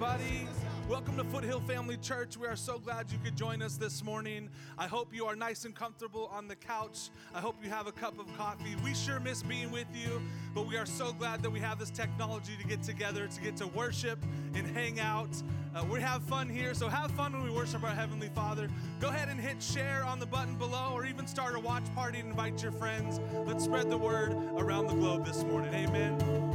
[0.00, 0.46] Everybody.
[0.88, 2.36] Welcome to Foothill Family Church.
[2.36, 4.48] We are so glad you could join us this morning.
[4.78, 7.10] I hope you are nice and comfortable on the couch.
[7.34, 8.76] I hope you have a cup of coffee.
[8.84, 10.22] We sure miss being with you,
[10.54, 13.56] but we are so glad that we have this technology to get together, to get
[13.56, 14.20] to worship
[14.54, 15.42] and hang out.
[15.74, 18.68] Uh, we have fun here, so have fun when we worship our Heavenly Father.
[19.00, 22.20] Go ahead and hit share on the button below, or even start a watch party
[22.20, 23.18] and invite your friends.
[23.46, 25.74] Let's spread the word around the globe this morning.
[25.74, 26.47] Amen.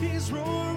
[0.00, 0.67] He's roaring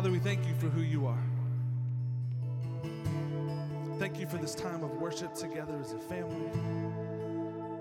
[0.00, 1.22] Father, we thank you for who you are.
[3.98, 6.48] Thank you for this time of worship together as a family.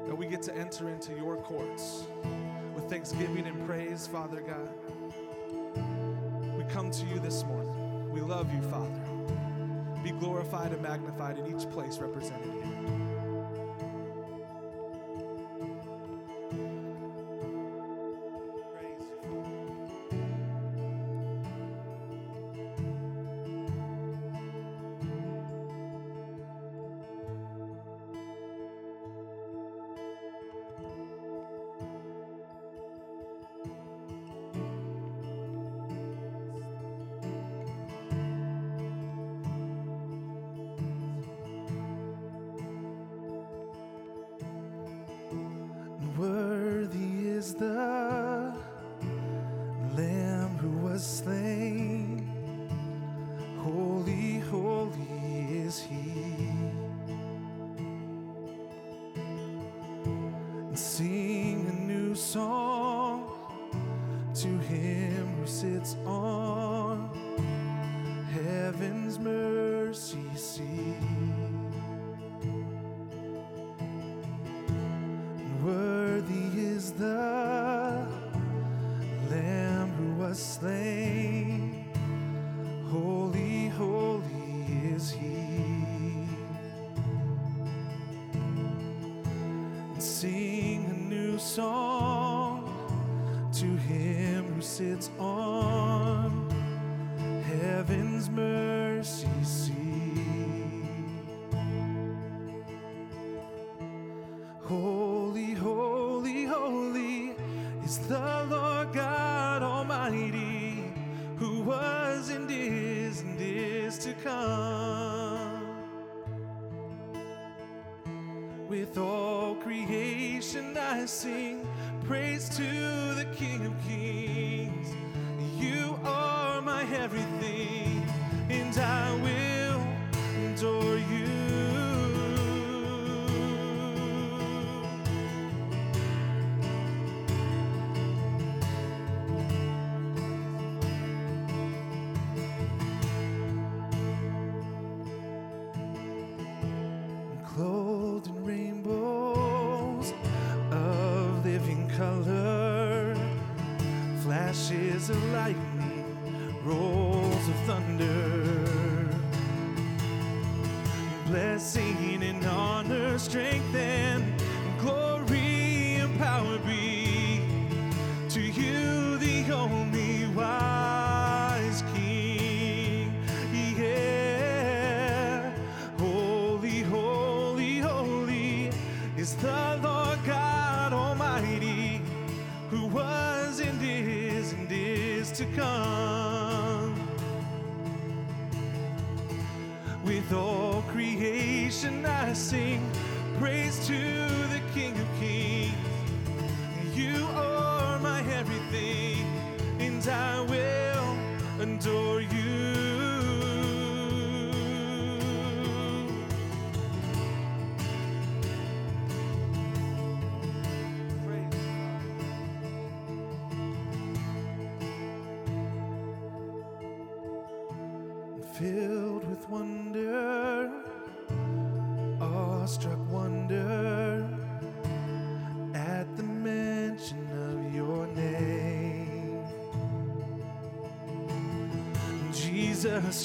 [0.06, 2.08] That we get to enter into your courts
[2.76, 4.70] with thanksgiving and praise, Father God.
[6.58, 8.12] We come to you this morning.
[8.12, 9.00] We love you, Father.
[10.04, 13.09] be glorified and magnified in each place represented here.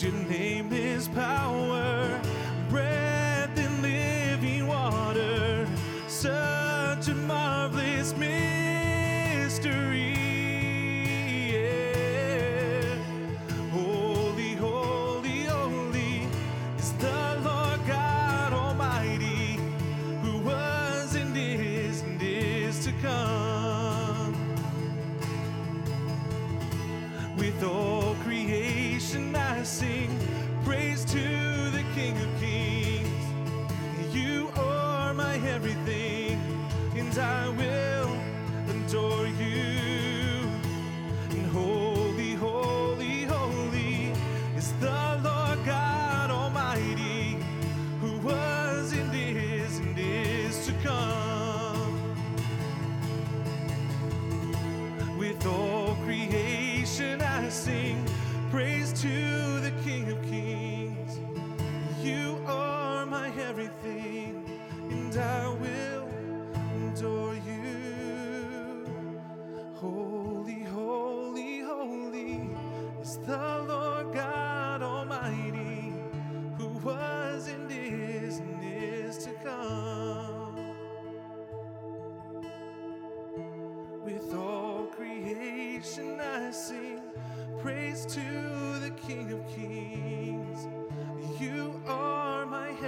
[0.05, 0.64] Your name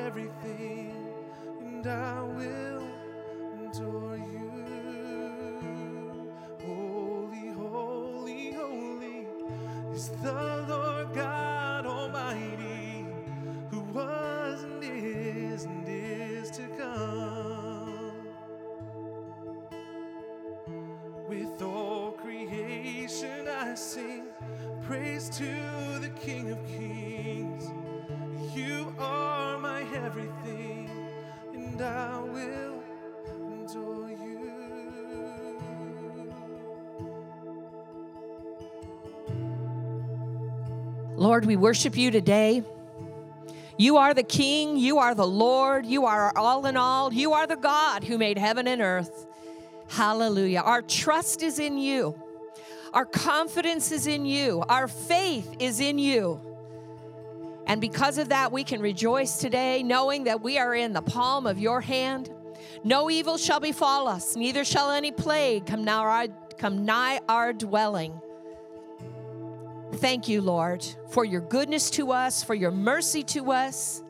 [0.06, 0.94] everything,
[1.60, 2.86] and I will
[3.64, 4.05] adore
[41.26, 42.62] Lord, we worship you today.
[43.76, 47.48] You are the King, you are the Lord, you are all in all, you are
[47.48, 49.26] the God who made heaven and earth.
[49.88, 50.60] Hallelujah.
[50.60, 52.16] Our trust is in you,
[52.94, 56.40] our confidence is in you, our faith is in you.
[57.66, 61.44] And because of that, we can rejoice today, knowing that we are in the palm
[61.44, 62.30] of your hand.
[62.84, 67.52] No evil shall befall us, neither shall any plague come nigh our, come nigh our
[67.52, 68.12] dwelling.
[69.96, 74.02] Thank you, Lord, for your goodness to us, for your mercy to us,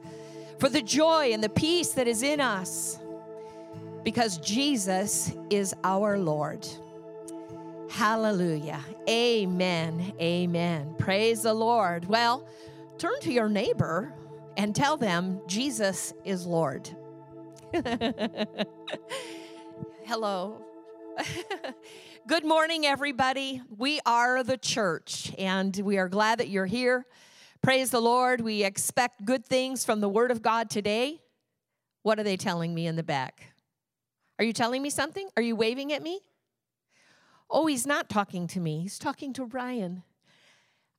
[0.59, 2.99] for the joy and the peace that is in us,
[4.03, 6.67] because Jesus is our Lord.
[7.89, 8.85] Hallelujah.
[9.09, 10.13] Amen.
[10.21, 10.95] Amen.
[10.99, 12.07] Praise the Lord.
[12.07, 12.49] Well,
[12.99, 14.13] turn to your neighbor
[14.57, 16.91] and tell them Jesus is Lord.
[20.05, 20.61] Hello.
[22.29, 23.63] Good morning, everybody.
[23.79, 27.07] We are the church, and we are glad that you're here.
[27.63, 28.41] Praise the Lord.
[28.41, 31.21] We expect good things from the Word of God today.
[32.03, 33.53] What are they telling me in the back?
[34.41, 35.29] Are you telling me something?
[35.37, 36.19] Are you waving at me?
[37.49, 38.81] Oh, he's not talking to me.
[38.81, 40.03] He's talking to Ryan.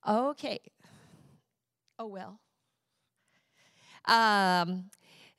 [0.07, 0.59] Okay.
[1.99, 2.39] Oh, well.
[4.05, 4.85] Um,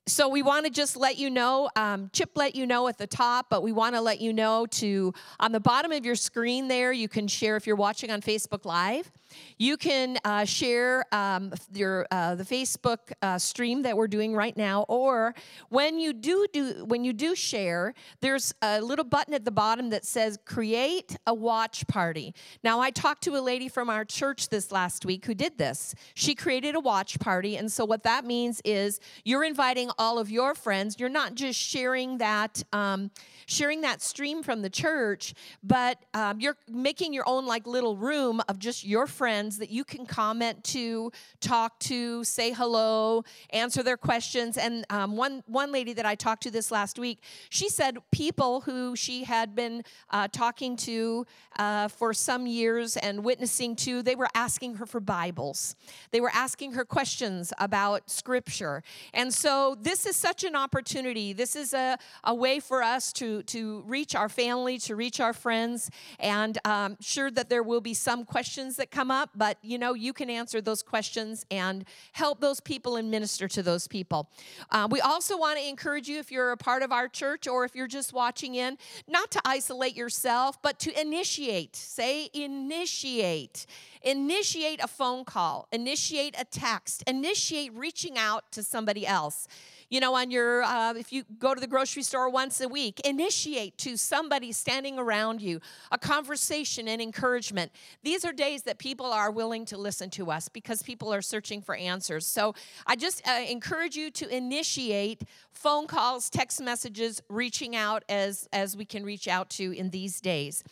[0.09, 3.07] so we want to just let you know um, chip let you know at the
[3.07, 6.69] top but we want to let you know to on the bottom of your screen
[6.69, 9.11] there you can share if you're watching on facebook live
[9.59, 14.57] you can uh, share um, your uh, the facebook uh, stream that we're doing right
[14.57, 15.35] now or
[15.69, 19.91] when you do do when you do share there's a little button at the bottom
[19.91, 22.35] that says create a watch party.
[22.63, 25.95] Now i talked to a lady from our church this last week who did this.
[26.15, 30.31] She created a watch party and so what that means is you're inviting all of
[30.31, 30.97] your friends.
[30.99, 33.11] You're not just sharing that um,
[33.49, 38.41] sharing that stream from the church but um, you're making your own like little room
[38.49, 43.97] of just your friends that you can comment to, talk to, say hello, answer their
[43.97, 44.57] questions.
[44.57, 48.61] And um, one one lady that I talked to this last week, she said people
[48.63, 51.27] who she had been uh, talking to
[51.59, 55.77] uh, for some years and witnessing to, they were asking her for Bibles.
[56.11, 58.83] They were asking her questions about Scripture.
[59.13, 61.33] And so this is such an opportunity.
[61.33, 65.33] This is a, a way for us to to reach our family, to reach our
[65.33, 69.79] friends, and um, sure that there will be some questions that come up, but you
[69.79, 74.31] know, you can answer those questions and help those people and minister to those people.
[74.71, 77.65] Uh, we also want to encourage you, if you're a part of our church or
[77.65, 78.77] if you're just watching in,
[79.07, 81.77] not to isolate yourself, but to initiate.
[81.77, 83.67] Say, initiate.
[84.03, 89.49] Initiate a phone call, initiate a text, initiate reaching out to somebody else
[89.91, 93.01] you know, on your, uh, if you go to the grocery store once a week,
[93.01, 97.73] initiate to somebody standing around you a conversation and encouragement.
[98.03, 101.63] These are days that people are willing to listen to us because people are searching
[101.63, 102.27] for answers.
[102.27, 102.55] So
[102.87, 108.77] I just uh, encourage you to initiate phone calls, text messages, reaching out as, as
[108.77, 110.63] we can reach out to in these days.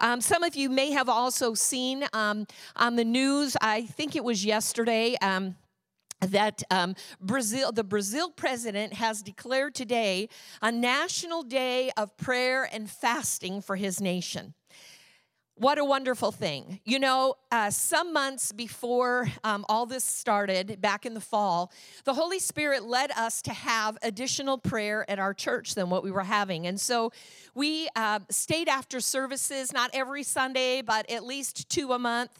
[0.00, 2.46] Um, some of you may have also seen um,
[2.76, 5.16] on the news, I think it was yesterday.
[5.22, 5.56] Um,
[6.20, 10.28] that um, Brazil, the Brazil president has declared today
[10.60, 14.54] a national day of prayer and fasting for his nation.
[15.58, 16.78] What a wonderful thing.
[16.84, 21.72] You know, uh, some months before um, all this started, back in the fall,
[22.04, 26.12] the Holy Spirit led us to have additional prayer at our church than what we
[26.12, 26.68] were having.
[26.68, 27.10] And so
[27.56, 32.30] we uh, stayed after services, not every Sunday, but at least two a month,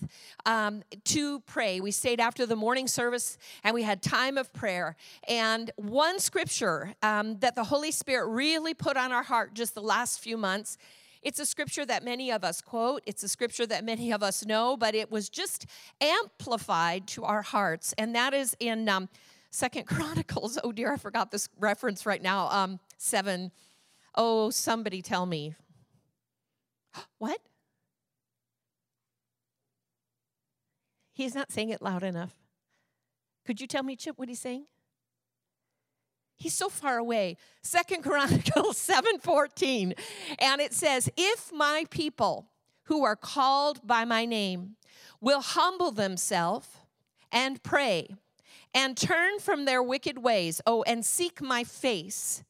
[0.46, 1.80] um, to pray.
[1.80, 4.94] We stayed after the morning service and we had time of prayer.
[5.26, 9.82] And one scripture um, that the Holy Spirit really put on our heart just the
[9.82, 10.78] last few months
[11.22, 14.44] it's a scripture that many of us quote, it's a scripture that many of us
[14.44, 15.66] know, but it was just
[16.00, 17.94] amplified to our hearts.
[17.98, 19.08] And that is in um,
[19.50, 20.58] Second Chronicles.
[20.62, 22.48] Oh dear, I forgot this reference right now.
[22.50, 23.50] Um, seven.
[24.14, 25.54] Oh, somebody tell me.
[27.18, 27.40] What?
[31.12, 32.32] He's not saying it loud enough.
[33.44, 34.66] Could you tell me, Chip, what he's saying?
[36.38, 37.36] He's so far away.
[37.62, 39.92] Second Chronicles 7:14.
[40.38, 42.46] And it says, "If my people
[42.84, 44.76] who are called by my name
[45.20, 46.68] will humble themselves
[47.30, 48.08] and pray
[48.72, 52.44] and turn from their wicked ways, oh, and seek my face,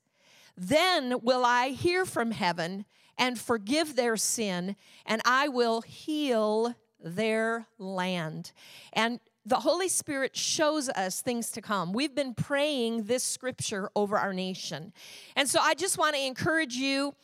[0.57, 2.85] then will I hear from heaven
[3.17, 8.53] and forgive their sin, and I will heal their land.
[8.93, 11.93] And the Holy Spirit shows us things to come.
[11.95, 14.93] We've been praying this scripture over our nation.
[15.37, 17.15] And so I just want to encourage you.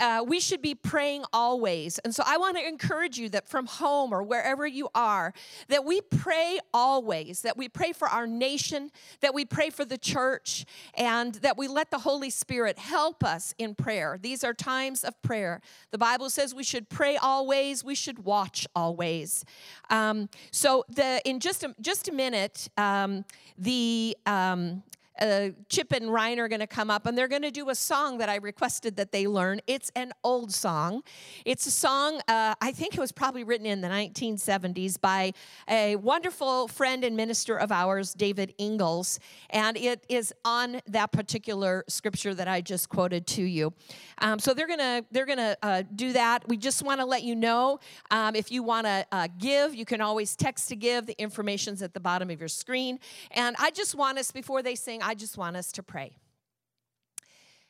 [0.00, 1.98] Uh, we should be praying always.
[2.00, 5.32] And so I want to encourage you that from home or wherever you are,
[5.68, 9.98] that we pray always, that we pray for our nation, that we pray for the
[9.98, 14.18] church, and that we let the Holy Spirit help us in prayer.
[14.20, 15.60] These are times of prayer.
[15.92, 19.44] The Bible says we should pray always, we should watch always.
[19.88, 23.24] Um, so the in just a, just a minute, um,
[23.58, 24.82] the um,
[25.20, 27.74] uh, Chip and Ryan are going to come up and they're going to do a
[27.74, 29.60] song that I requested that they learn.
[29.66, 31.02] It's an old song.
[31.44, 35.32] It's a song, uh, I think it was probably written in the 1970s by
[35.68, 39.18] a wonderful friend and minister of ours, David Ingles,
[39.50, 43.72] and it is on that particular scripture that I just quoted to you.
[44.18, 46.46] Um, so they're going to they're to uh, do that.
[46.48, 49.84] We just want to let you know um, if you want to uh, give, you
[49.84, 51.06] can always text to give.
[51.06, 52.98] The information's at the bottom of your screen.
[53.32, 55.02] And I just want us before they sing.
[55.10, 56.18] I just want us to pray.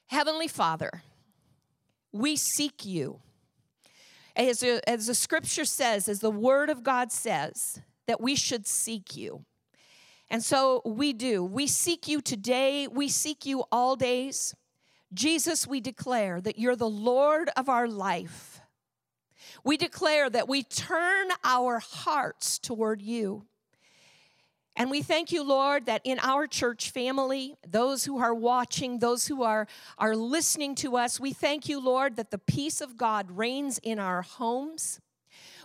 [0.08, 1.02] Heavenly Father,
[2.12, 3.20] we seek you.
[4.36, 9.16] As, as the scripture says, as the word of God says, that we should seek
[9.16, 9.46] you.
[10.30, 11.42] And so we do.
[11.42, 12.86] We seek you today.
[12.86, 14.54] We seek you all days.
[15.14, 18.60] Jesus, we declare that you're the Lord of our life.
[19.64, 23.46] We declare that we turn our hearts toward you.
[24.76, 29.26] And we thank you, Lord, that in our church family, those who are watching, those
[29.26, 29.66] who are,
[29.98, 33.98] are listening to us, we thank you, Lord, that the peace of God reigns in
[33.98, 35.00] our homes.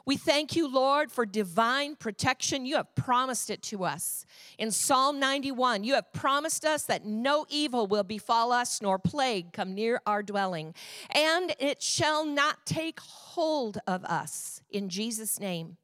[0.06, 2.66] We thank you, Lord, for divine protection.
[2.66, 4.26] You have promised it to us.
[4.60, 9.52] In Psalm 91, you have promised us that no evil will befall us, nor plague
[9.52, 10.76] come near our dwelling,
[11.10, 14.62] and it shall not take hold of us.
[14.70, 15.78] In Jesus' name.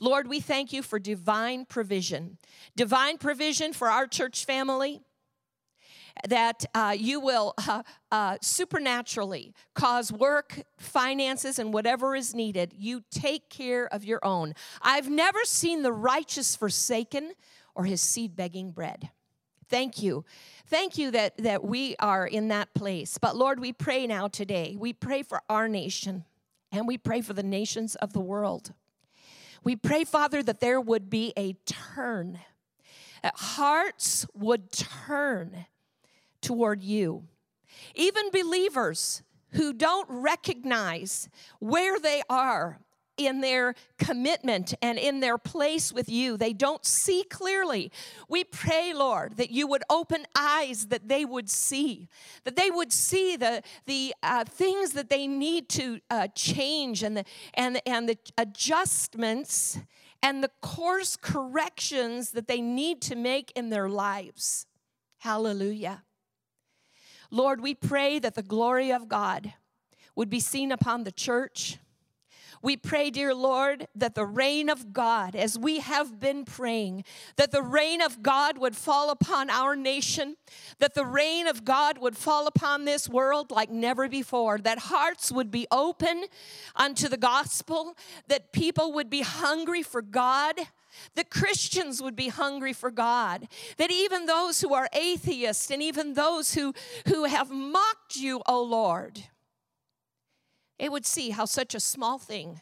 [0.00, 2.38] Lord, we thank you for divine provision,
[2.76, 5.00] divine provision for our church family.
[6.26, 12.72] That uh, you will uh, uh, supernaturally cause work, finances, and whatever is needed.
[12.74, 14.54] You take care of your own.
[14.80, 17.32] I've never seen the righteous forsaken
[17.74, 19.10] or his seed begging bread.
[19.68, 20.24] Thank you.
[20.68, 23.18] Thank you that, that we are in that place.
[23.18, 24.76] But Lord, we pray now today.
[24.78, 26.24] We pray for our nation
[26.72, 28.72] and we pray for the nations of the world.
[29.66, 32.38] We pray, Father, that there would be a turn,
[33.24, 35.66] that hearts would turn
[36.40, 37.24] toward you.
[37.96, 39.24] Even believers
[39.54, 42.78] who don't recognize where they are
[43.16, 46.36] in their commitment and in their place with you.
[46.36, 47.90] They don't see clearly.
[48.28, 52.08] We pray, Lord, that you would open eyes that they would see,
[52.44, 57.16] that they would see the, the uh, things that they need to uh, change and
[57.16, 57.24] the,
[57.54, 59.78] and, and the adjustments
[60.22, 64.66] and the course corrections that they need to make in their lives.
[65.18, 66.02] Hallelujah.
[67.30, 69.54] Lord, we pray that the glory of God
[70.14, 71.78] would be seen upon the church
[72.66, 77.04] we pray, dear Lord, that the rain of God, as we have been praying,
[77.36, 80.36] that the rain of God would fall upon our nation,
[80.80, 85.30] that the rain of God would fall upon this world like never before, that hearts
[85.30, 86.24] would be open
[86.74, 90.56] unto the gospel, that people would be hungry for God
[91.14, 96.14] that Christians would be hungry for God, that even those who are atheists and even
[96.14, 96.72] those who,
[97.06, 99.22] who have mocked you, O Lord,
[100.78, 102.60] it would see how such a small thing,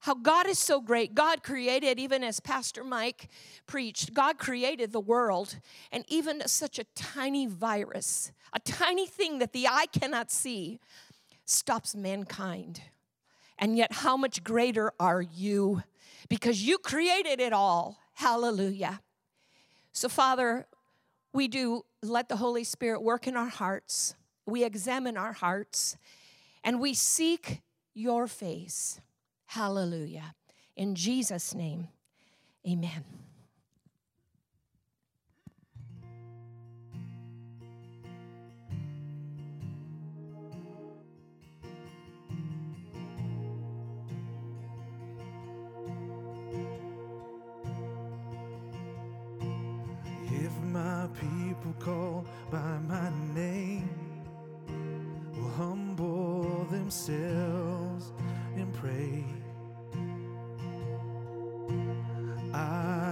[0.00, 1.14] how God is so great.
[1.14, 3.28] God created, even as Pastor Mike
[3.66, 5.56] preached, God created the world,
[5.92, 10.80] and even such a tiny virus, a tiny thing that the eye cannot see,
[11.44, 12.80] stops mankind.
[13.58, 15.82] And yet, how much greater are you?
[16.30, 17.98] Because you created it all.
[18.14, 19.00] Hallelujah.
[19.92, 20.66] So, Father,
[21.34, 24.14] we do let the Holy Spirit work in our hearts.
[24.46, 25.98] We examine our hearts
[26.62, 27.62] and we seek
[27.94, 29.00] your face.
[29.46, 30.34] Hallelujah.
[30.76, 31.88] In Jesus' name,
[32.66, 33.04] amen.
[50.32, 54.09] If my people call by my name,
[56.70, 58.12] themselves
[58.56, 59.24] and pray,
[62.54, 63.09] I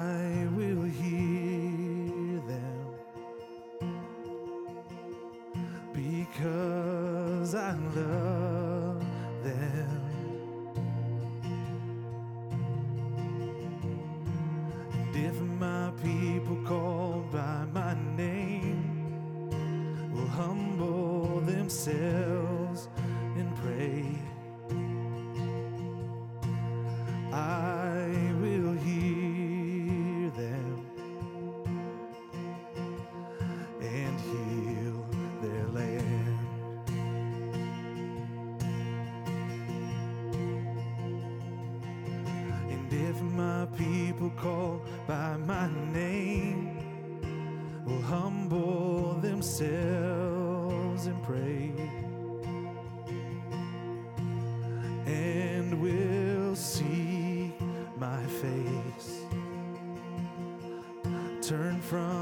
[61.89, 62.18] from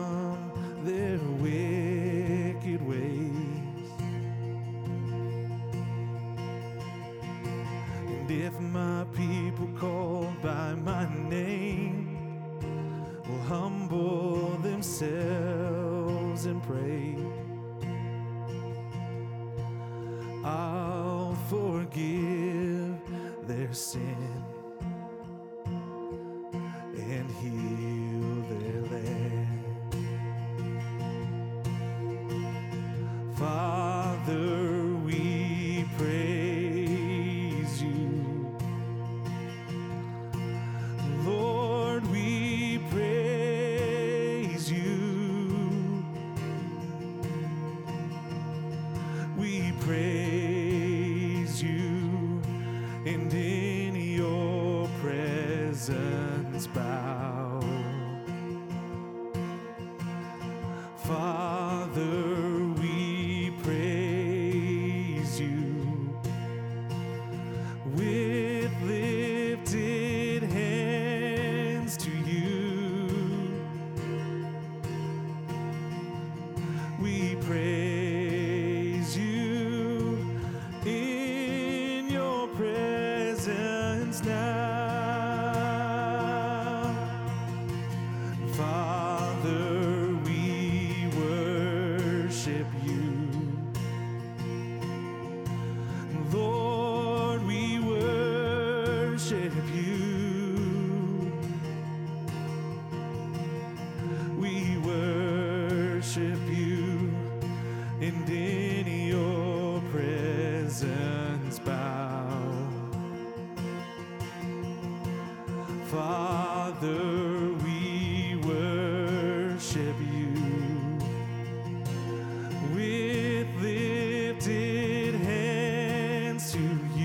[126.57, 126.96] to you.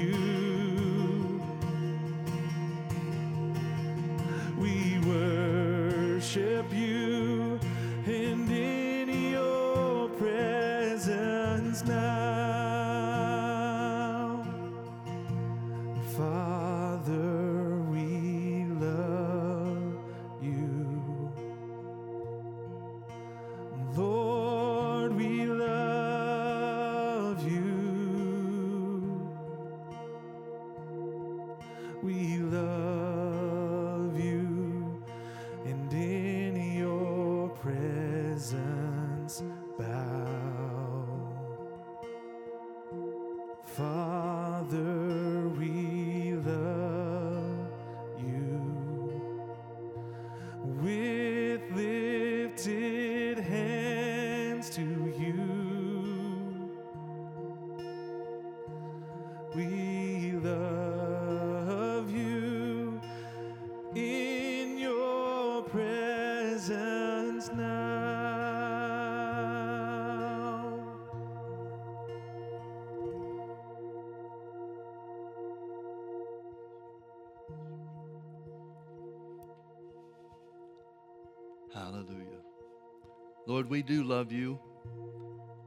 [83.62, 84.60] Lord, we do love you.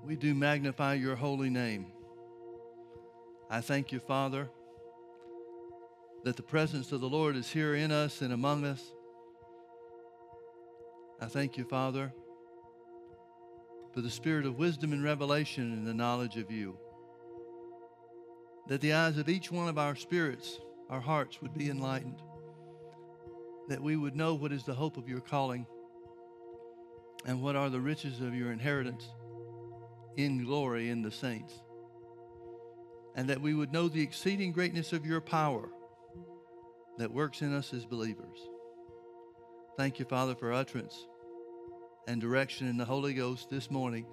[0.03, 1.93] We do magnify your holy name.
[3.49, 4.51] I thank you, Father,
[6.25, 8.83] that the presence of the Lord is here in us and among us.
[11.21, 12.13] I thank you, Father,
[13.93, 16.77] for the spirit of wisdom and revelation and the knowledge of you.
[18.67, 20.59] That the eyes of each one of our spirits,
[20.91, 22.21] our hearts, would be enlightened.
[23.69, 25.65] That we would know what is the hope of your calling
[27.25, 29.09] and what are the riches of your inheritance
[30.17, 31.55] in glory in the saints.
[33.17, 35.69] And that we would know the exceeding greatness of your power
[36.99, 38.39] that works in us as believers.
[39.77, 41.07] Thank you, Father, for utterance
[42.07, 44.07] and direction in the Holy Ghost this morning.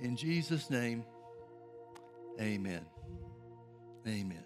[0.00, 1.04] In Jesus' name,
[2.40, 2.84] amen.
[4.06, 4.44] Amen.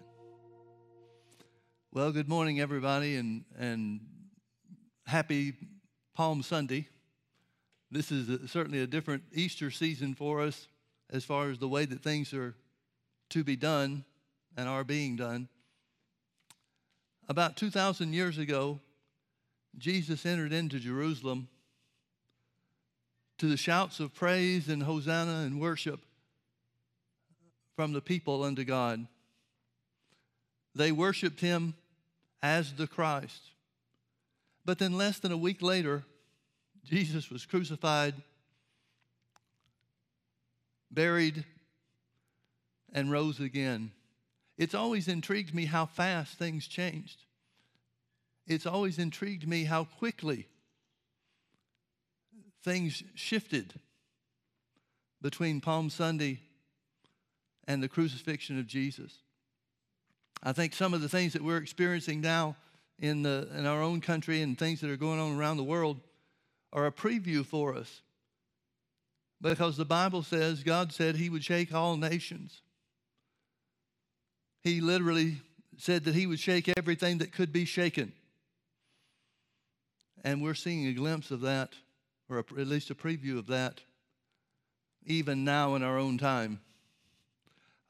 [1.91, 4.01] Well, good morning, everybody, and, and
[5.05, 5.53] happy
[6.15, 6.87] Palm Sunday.
[7.93, 10.67] This is a, certainly a different Easter season for us
[11.11, 12.55] as far as the way that things are
[13.29, 14.03] to be done
[14.57, 15.47] and are being done.
[17.29, 18.79] About 2,000 years ago,
[19.77, 21.47] Jesus entered into Jerusalem
[23.37, 25.99] to the shouts of praise and hosanna and worship
[27.75, 29.05] from the people unto God.
[30.73, 31.75] They worshiped him
[32.41, 33.51] as the Christ.
[34.65, 36.05] But then, less than a week later,
[36.85, 38.13] Jesus was crucified,
[40.91, 41.45] buried,
[42.93, 43.91] and rose again.
[44.57, 47.23] It's always intrigued me how fast things changed.
[48.45, 50.47] It's always intrigued me how quickly
[52.63, 53.73] things shifted
[55.21, 56.39] between Palm Sunday
[57.65, 59.19] and the crucifixion of Jesus.
[60.43, 62.57] I think some of the things that we're experiencing now
[62.99, 66.01] in, the, in our own country and things that are going on around the world
[66.73, 68.01] are a preview for us.
[69.39, 72.61] Because the Bible says God said He would shake all nations.
[74.61, 75.37] He literally
[75.77, 78.11] said that He would shake everything that could be shaken.
[80.23, 81.73] And we're seeing a glimpse of that,
[82.29, 83.81] or a, at least a preview of that,
[85.05, 86.61] even now in our own time.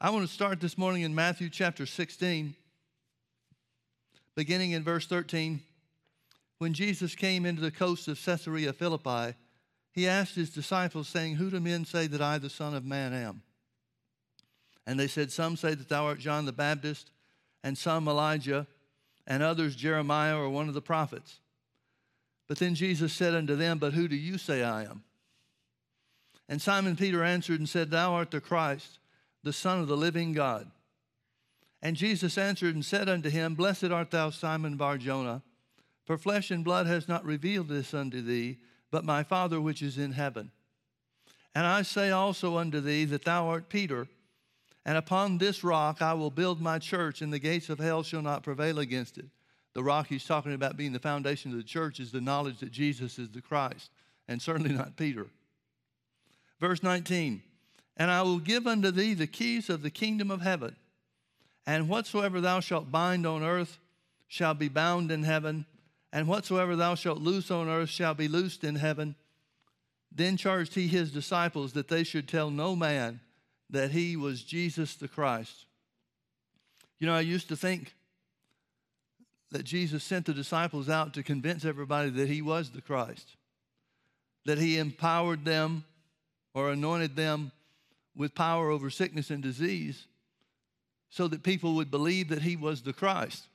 [0.02, 2.56] I want to start this morning in Matthew chapter 16,
[4.36, 5.62] beginning in verse 13.
[6.64, 9.36] When Jesus came into the coast of Caesarea Philippi,
[9.92, 13.12] he asked his disciples, saying, Who do men say that I, the Son of Man,
[13.14, 13.42] am?
[14.88, 17.12] And they said, Some say that thou art John the Baptist,
[17.66, 18.66] and some Elijah,
[19.28, 21.42] and others Jeremiah or one of the prophets.
[22.48, 25.04] But then Jesus said unto them, But who do you say I am?
[26.48, 29.00] And Simon Peter answered and said, Thou art the Christ,
[29.44, 30.72] the Son of the living God.
[31.82, 35.42] And Jesus answered and said unto him, Blessed art thou, Simon Barjona,
[36.06, 38.58] for flesh and blood has not revealed this unto thee,
[38.92, 40.52] but my Father which is in heaven.
[41.56, 44.08] And I say also unto thee that thou art Peter,
[44.86, 48.22] and upon this rock I will build my church, and the gates of hell shall
[48.22, 49.26] not prevail against it.
[49.74, 52.72] The rock he's talking about being the foundation of the church is the knowledge that
[52.72, 53.90] Jesus is the Christ,
[54.28, 55.28] and certainly not Peter.
[56.60, 57.42] Verse 19,
[57.98, 60.76] and I will give unto thee the keys of the kingdom of heaven,
[61.66, 63.80] and whatsoever thou shalt bind on earth
[64.28, 65.66] shall be bound in heaven,
[66.14, 69.16] and whatsoever thou shalt loose on earth shall be loosed in heaven.
[70.12, 73.20] Then charged he his disciples that they should tell no man
[73.72, 75.66] that he was Jesus the Christ.
[77.00, 77.96] You know, I used to think
[79.52, 83.36] that Jesus sent the disciples out to convince everybody that he was the Christ,
[84.46, 85.84] that he empowered them
[86.54, 87.52] or anointed them
[88.16, 90.06] with power over sickness and disease
[91.10, 93.48] so that people would believe that he was the Christ.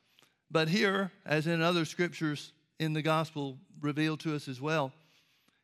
[0.50, 4.92] But here, as in other scriptures in the gospel revealed to us as well,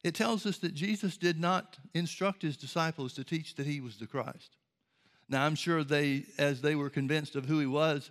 [0.02, 3.96] it tells us that Jesus did not instruct his disciples to teach that he was
[3.96, 4.56] the Christ.
[5.28, 8.10] Now, I'm sure they, as they were convinced of who he was,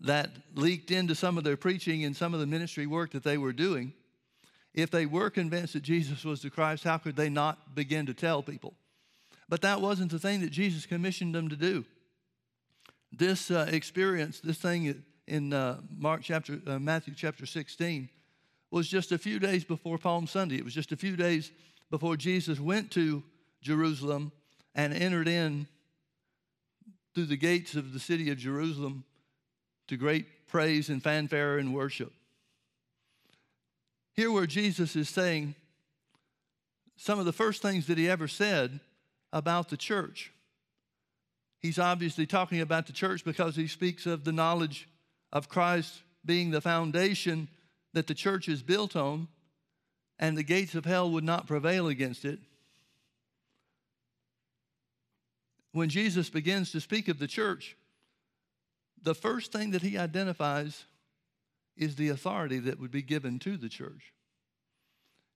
[0.00, 3.36] that leaked into some of their preaching and some of the ministry work that they
[3.36, 3.92] were doing.
[4.72, 8.14] If they were convinced that Jesus was the Christ, how could they not begin to
[8.14, 8.74] tell people?
[9.48, 11.84] But that wasn't the thing that Jesus commissioned them to do.
[13.10, 18.08] This uh, experience, this thing in uh, Mark chapter, uh, Matthew chapter 16,
[18.70, 20.56] was just a few days before Palm Sunday.
[20.56, 21.50] It was just a few days
[21.90, 23.22] before Jesus went to
[23.60, 24.32] Jerusalem
[24.74, 25.66] and entered in
[27.14, 29.04] through the gates of the city of Jerusalem
[29.88, 32.12] to great praise and fanfare and worship.
[34.14, 35.54] Here, where Jesus is saying
[36.96, 38.80] some of the first things that he ever said
[39.32, 40.32] about the church.
[41.58, 44.88] He's obviously talking about the church because he speaks of the knowledge
[45.32, 47.48] of Christ being the foundation
[47.94, 49.28] that the church is built on,
[50.18, 52.38] and the gates of hell would not prevail against it.
[55.72, 57.76] When Jesus begins to speak of the church,
[59.02, 60.84] the first thing that he identifies
[61.76, 64.12] is the authority that would be given to the church.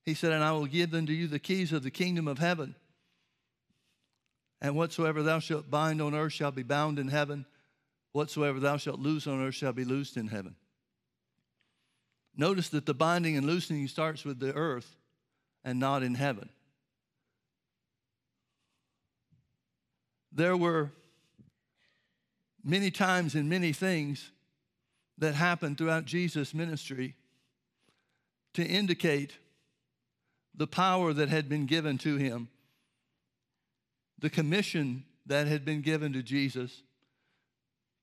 [0.04, 2.76] He said, And I will give unto you the keys of the kingdom of heaven.
[4.60, 7.46] And whatsoever thou shalt bind on earth shall be bound in heaven.
[8.16, 10.54] Whatsoever thou shalt loose on earth shall be loosed in heaven.
[12.34, 14.96] Notice that the binding and loosening starts with the earth
[15.62, 16.48] and not in heaven.
[20.32, 20.92] There were
[22.64, 24.30] many times and many things
[25.18, 27.16] that happened throughout Jesus' ministry
[28.54, 29.36] to indicate
[30.54, 32.48] the power that had been given to him,
[34.18, 36.82] the commission that had been given to Jesus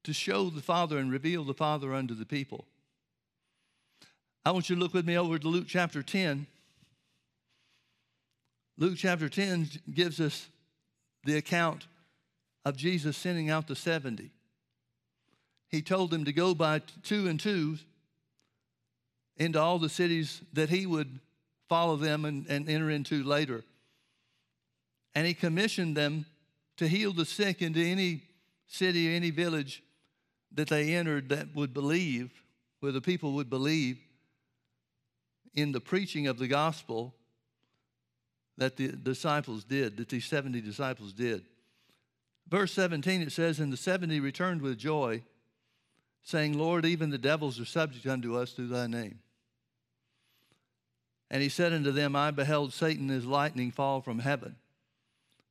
[0.04, 2.66] to show the Father and reveal the Father unto the people.
[4.46, 6.46] I want you to look with me over to Luke chapter 10.
[8.78, 10.48] Luke chapter 10 gives us
[11.24, 11.88] the account
[12.66, 14.32] of Jesus sending out the 70.
[15.70, 17.84] He told them to go by two and twos
[19.38, 21.20] into all the cities that he would
[21.70, 23.64] follow them and, and enter into later.
[25.16, 26.26] And he commissioned them
[26.78, 28.24] to heal the sick into any
[28.68, 29.82] city, any village
[30.54, 32.32] that they entered that would believe,
[32.80, 34.00] where the people would believe
[35.56, 37.14] in the preaching of the gospel
[38.58, 41.46] that the disciples did, that these 70 disciples did.
[42.48, 45.24] Verse 17, it says, And the 70 returned with joy,
[46.24, 49.20] saying, Lord, even the devils are subject unto us through thy name.
[51.32, 54.56] And he said unto them, I beheld Satan as lightning fall from heaven.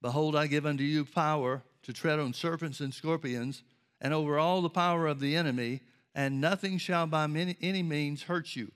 [0.01, 3.63] Behold, I give unto you power to tread on serpents and scorpions,
[4.03, 5.81] and over all the power of the enemy,
[6.15, 8.71] and nothing shall by any means hurt you.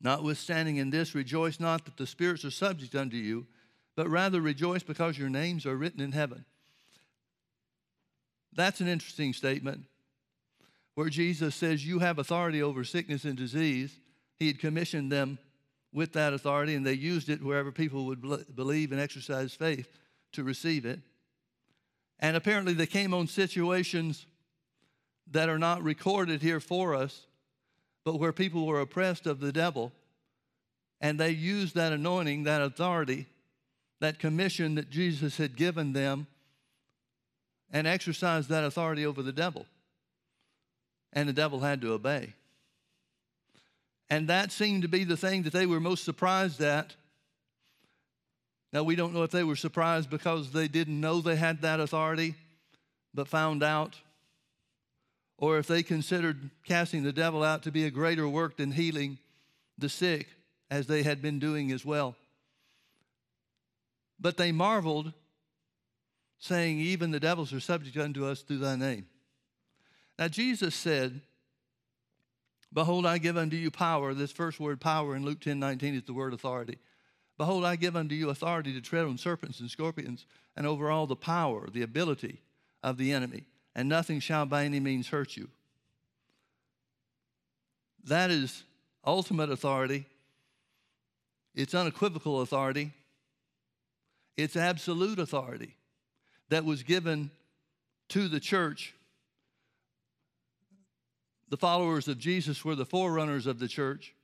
[0.00, 3.46] Notwithstanding in this, rejoice not that the spirits are subject unto you,
[3.96, 6.44] but rather rejoice because your names are written in heaven.
[8.52, 9.84] That's an interesting statement
[10.94, 13.98] where Jesus says, You have authority over sickness and disease.
[14.36, 15.38] He had commissioned them
[15.92, 19.88] with that authority, and they used it wherever people would believe and exercise faith
[20.32, 21.00] to receive it.
[22.20, 24.26] And apparently, they came on situations
[25.30, 27.26] that are not recorded here for us,
[28.04, 29.92] but where people were oppressed of the devil,
[31.00, 33.26] and they used that anointing, that authority,
[34.00, 36.26] that commission that Jesus had given them,
[37.72, 39.64] and exercised that authority over the devil.
[41.12, 42.34] And the devil had to obey.
[44.10, 46.94] And that seemed to be the thing that they were most surprised at.
[48.72, 51.80] Now, we don't know if they were surprised because they didn't know they had that
[51.80, 52.34] authority,
[53.12, 53.96] but found out,
[55.38, 59.18] or if they considered casting the devil out to be a greater work than healing
[59.78, 60.28] the sick,
[60.70, 62.14] as they had been doing as well.
[64.20, 65.12] But they marveled,
[66.38, 69.06] saying, Even the devils are subject unto us through thy name.
[70.18, 71.22] Now, Jesus said,
[72.72, 74.14] Behold, I give unto you power.
[74.14, 76.78] This first word, power, in Luke 10 19 is the word authority.
[77.40, 80.26] Behold, I give unto you authority to tread on serpents and scorpions
[80.58, 82.42] and over all the power, the ability
[82.82, 85.48] of the enemy, and nothing shall by any means hurt you.
[88.04, 88.64] That is
[89.06, 90.04] ultimate authority.
[91.54, 92.92] It's unequivocal authority.
[94.36, 95.76] It's absolute authority
[96.50, 97.30] that was given
[98.10, 98.92] to the church
[101.48, 104.14] the followers of Jesus were the forerunners of the church.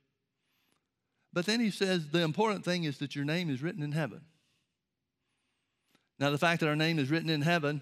[1.33, 4.21] But then he says the important thing is that your name is written in heaven.
[6.19, 7.81] Now, the fact that our name is written in heaven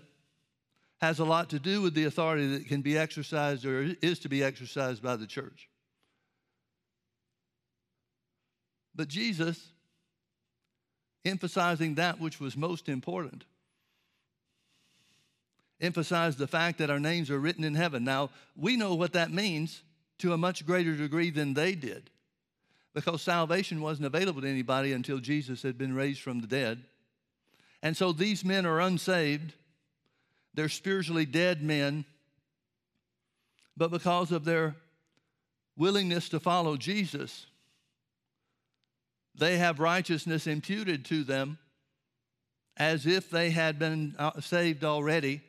[1.00, 4.30] has a lot to do with the authority that can be exercised or is to
[4.30, 5.70] be exercised by the church.
[8.94, 9.68] But Jesus,
[11.24, 13.46] emphasizing that which was most important,
[15.82, 18.04] emphasized the fact that our names are written in heaven.
[18.04, 19.84] Now, we know what that means
[20.20, 22.10] to a much greater degree than they did
[22.96, 26.82] because salvation wasn't available to anybody until Jesus had been raised from the dead.
[27.84, 29.54] And so these men are unsaved,
[30.54, 32.06] they're spiritually dead men,
[33.76, 34.78] but because of their
[35.76, 37.48] willingness to follow Jesus,
[39.36, 41.58] they have righteousness imputed to them
[42.78, 45.42] as if they had been uh, saved already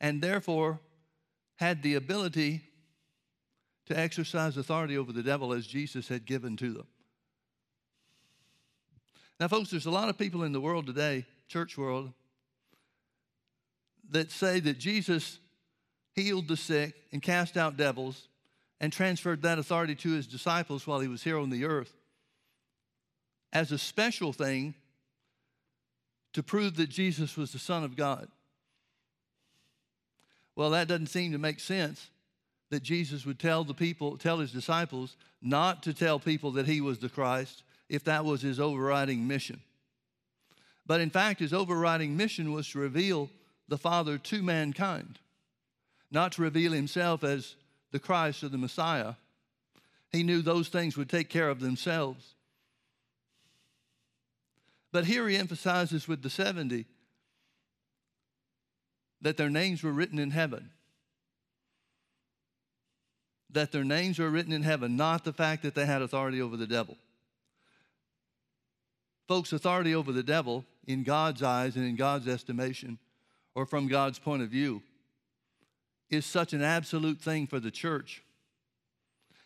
[0.00, 0.78] and therefore
[1.56, 2.62] had the ability
[3.90, 6.86] to exercise authority over the devil as Jesus had given to them.
[9.40, 12.12] Now, folks, there's a lot of people in the world today, church world,
[14.10, 15.40] that say that Jesus
[16.14, 18.28] healed the sick and cast out devils
[18.80, 21.92] and transferred that authority to his disciples while he was here on the earth
[23.52, 24.74] as a special thing
[26.32, 28.28] to prove that Jesus was the Son of God.
[30.54, 32.08] Well, that doesn't seem to make sense
[32.70, 36.80] that Jesus would tell the people, tell his disciples not to tell people that he
[36.80, 39.60] was the Christ if that was his overriding mission.
[40.86, 43.28] But in fact, his overriding mission was to reveal
[43.68, 45.18] the Father to mankind,
[46.10, 47.56] not to reveal himself as
[47.90, 49.14] the Christ or the Messiah.
[50.10, 52.34] He knew those things would take care of themselves.
[54.92, 56.86] But here he emphasizes with the 70
[59.20, 60.70] that their names were written in heaven.
[63.52, 66.56] That their names were written in heaven, not the fact that they had authority over
[66.56, 66.96] the devil.
[69.26, 72.98] Folks, authority over the devil, in God's eyes and in God's estimation,
[73.54, 74.82] or from God's point of view,
[76.10, 78.22] is such an absolute thing for the church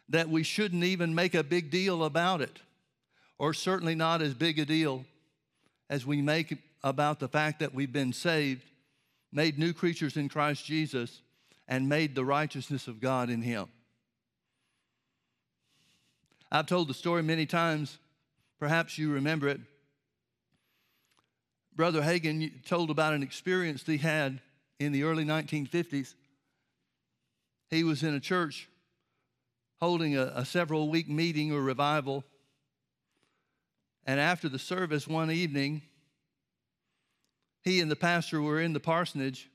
[0.09, 2.59] that we shouldn't even make a big deal about it,
[3.39, 5.05] or certainly not as big a deal
[5.89, 8.63] as we make about the fact that we've been saved,
[9.33, 11.21] made new creatures in Christ Jesus,
[11.67, 13.69] and made the righteousness of God in Him.
[16.55, 17.99] I've told the story many times.
[18.61, 19.61] Perhaps you remember it.
[21.75, 24.41] Brother Hagin told about an experience he had
[24.79, 26.15] in the early 1950s.
[27.71, 28.69] He was in a church
[29.81, 32.23] holding a, a several week meeting or revival
[34.07, 35.83] and after the service one evening,
[37.63, 39.51] he and the pastor were in the parsonage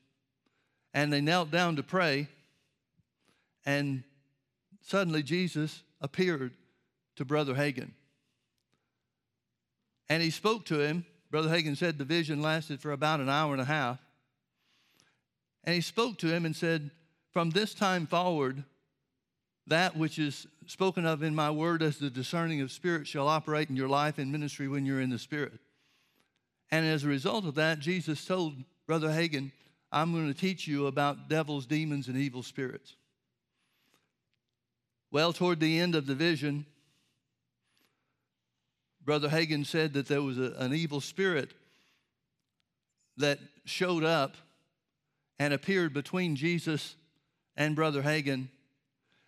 [0.93, 2.27] and they knelt down to pray.
[3.65, 4.03] And
[4.81, 6.55] suddenly Jesus appeared
[7.19, 7.91] to Brother Hagin.
[10.07, 11.05] And he spoke to him.
[11.29, 13.99] Brother Hagin said the vision lasted for about an hour and a half.
[15.65, 16.91] And he spoke to him and said,
[17.33, 18.63] From this time forward,
[19.67, 23.69] that which is spoken of in my word as the discerning of spirit shall operate
[23.69, 25.59] in your life and ministry when you're in the spirit.
[26.71, 28.53] And as a result of that, Jesus told
[28.87, 29.51] Brother Hagin,
[29.91, 32.95] I'm going to teach you about devils, demons, and evil spirits.
[35.11, 36.65] Well, toward the end of the vision,
[39.03, 41.53] Brother Hagin said that there was a, an evil spirit
[43.17, 44.35] that showed up
[45.37, 46.95] and appeared between Jesus
[47.55, 48.47] and Brother Hagin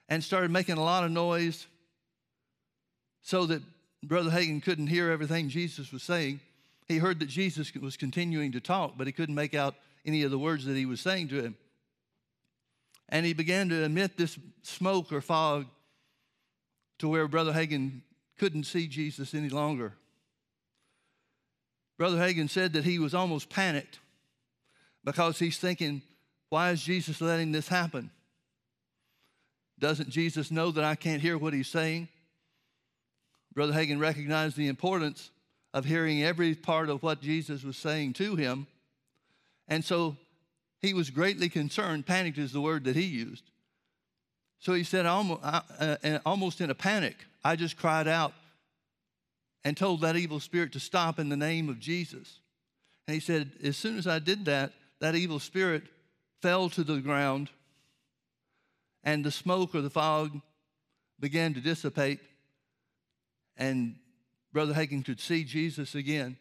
[0.09, 1.67] and started making a lot of noise
[3.21, 3.61] so that
[4.03, 6.39] Brother Hagin couldn't hear everything Jesus was saying.
[6.87, 10.31] He heard that Jesus was continuing to talk, but he couldn't make out any of
[10.31, 11.55] the words that he was saying to him.
[13.09, 15.67] And he began to emit this smoke or fog
[16.99, 18.01] to where Brother Hagin
[18.41, 19.93] couldn't see Jesus any longer.
[21.99, 23.99] Brother Hagin said that he was almost panicked
[25.03, 26.01] because he's thinking,
[26.49, 28.09] why is Jesus letting this happen?
[29.77, 32.07] Doesn't Jesus know that I can't hear what he's saying?
[33.53, 35.29] Brother Hagin recognized the importance
[35.71, 38.65] of hearing every part of what Jesus was saying to him.
[39.67, 40.17] And so
[40.79, 42.07] he was greatly concerned.
[42.07, 43.43] Panicked is the word that he used.
[44.57, 48.33] So he said, almost, uh, almost in a panic, I just cried out
[49.63, 52.39] and told that evil spirit to stop in the name of Jesus.
[53.07, 55.83] And he said, as soon as I did that, that evil spirit
[56.41, 57.49] fell to the ground
[59.03, 60.39] and the smoke or the fog
[61.19, 62.19] began to dissipate,
[63.57, 63.95] and
[64.53, 66.37] Brother Hagin could see Jesus again.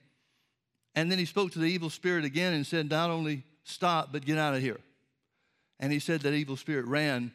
[0.95, 4.25] And then he spoke to the evil spirit again and said, Not only stop, but
[4.25, 4.81] get out of here.
[5.79, 7.33] And he said that evil spirit ran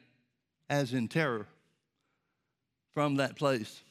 [0.70, 1.47] as in terror
[2.96, 3.84] from that place.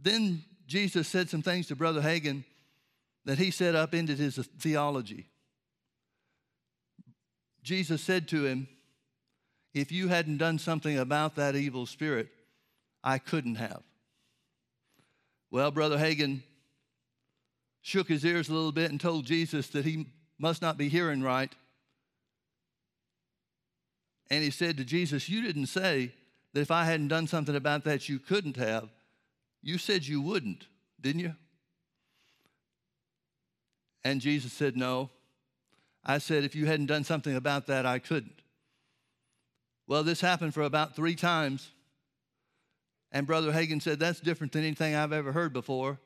[0.00, 2.44] Then Jesus said some things to Brother Hagin
[3.26, 5.26] that he set up into his theology.
[7.62, 8.68] Jesus said to him,
[9.74, 12.28] if you hadn't done something about that evil spirit,
[13.02, 13.82] I couldn't have.
[15.50, 16.42] Well, Brother Hagin
[17.80, 20.06] shook his ears a little bit and told Jesus that he
[20.38, 21.52] must not be hearing right.
[24.30, 26.12] And he said to Jesus, You didn't say
[26.52, 28.88] that if I hadn't done something about that, you couldn't have.
[29.62, 30.66] You said you wouldn't,
[31.00, 31.34] didn't you?
[34.04, 35.10] And Jesus said, No.
[36.04, 38.42] I said, If you hadn't done something about that, I couldn't.
[39.86, 41.70] Well, this happened for about three times.
[43.12, 45.98] And Brother Hagin said, That's different than anything I've ever heard before.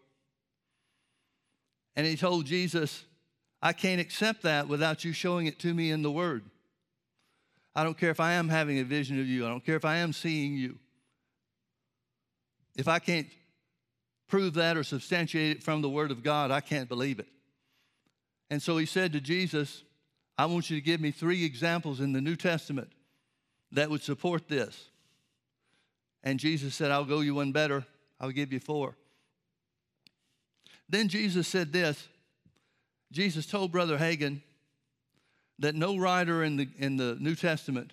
[1.94, 3.04] And he told Jesus,
[3.62, 6.44] I can't accept that without you showing it to me in the Word.
[7.76, 9.84] I don't care if I am having a vision of you, I don't care if
[9.84, 10.78] I am seeing you.
[12.74, 13.28] If I can't
[14.28, 17.28] prove that or substantiate it from the Word of God, I can't believe it.
[18.48, 19.82] And so he said to Jesus,
[20.38, 22.90] I want you to give me three examples in the New Testament
[23.72, 24.88] that would support this.
[26.22, 27.84] And Jesus said, I'll go you one better.
[28.18, 28.96] I'll give you four.
[30.88, 32.08] Then Jesus said this
[33.12, 34.40] Jesus told Brother Hagin
[35.58, 37.92] that no writer in the, in the New Testament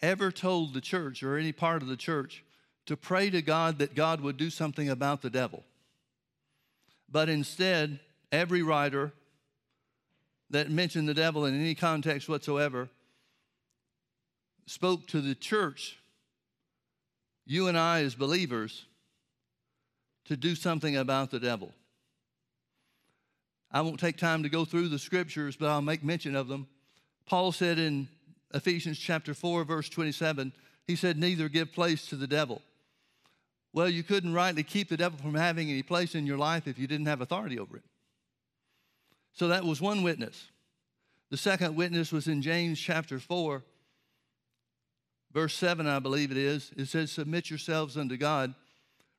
[0.00, 2.44] ever told the church or any part of the church
[2.86, 5.64] to pray to God that God would do something about the devil.
[7.10, 8.00] But instead,
[8.30, 9.12] every writer
[10.50, 12.88] that mentioned the devil in any context whatsoever
[14.66, 15.98] spoke to the church,
[17.44, 18.84] you and I as believers,
[20.26, 21.72] to do something about the devil.
[23.70, 26.66] I won't take time to go through the scriptures, but I'll make mention of them.
[27.26, 28.08] Paul said in
[28.54, 30.52] Ephesians chapter 4, verse 27,
[30.86, 32.62] he said, Neither give place to the devil.
[33.74, 36.78] Well, you couldn't rightly keep the devil from having any place in your life if
[36.78, 37.84] you didn't have authority over it.
[39.34, 40.48] So that was one witness.
[41.30, 43.62] The second witness was in James chapter 4,
[45.32, 46.72] verse 7, I believe it is.
[46.76, 48.54] It says, Submit yourselves unto God,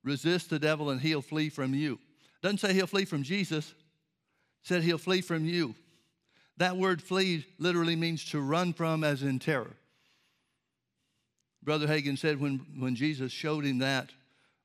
[0.04, 2.00] resist the devil, and he'll flee from you.
[2.42, 3.76] Doesn't say he'll flee from Jesus,
[4.64, 5.76] said he'll flee from you.
[6.58, 9.76] That word flee literally means to run from, as in terror.
[11.64, 14.12] Brother Hagin said when, when Jesus showed him that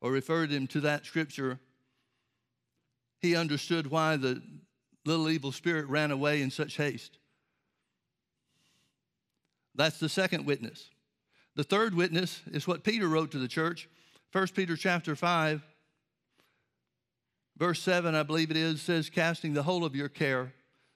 [0.01, 1.59] or referred him to that scripture,
[3.21, 4.43] he understood why the
[5.05, 7.19] little evil spirit ran away in such haste.
[9.75, 10.91] That's the second witness.
[11.57, 13.89] The third witness is what Peter wrote to the church.
[14.33, 15.63] 1 Peter chapter 5,
[17.57, 20.53] verse 7, I believe it is, says, casting the whole of your care.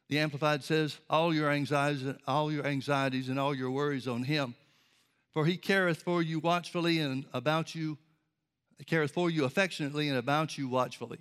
[0.09, 4.55] The Amplified says, all your anxieties, all your anxieties and all your worries on him.
[5.35, 7.99] For he careth for you watchfully and about you,
[8.87, 11.19] careth for you affectionately and about you watchfully.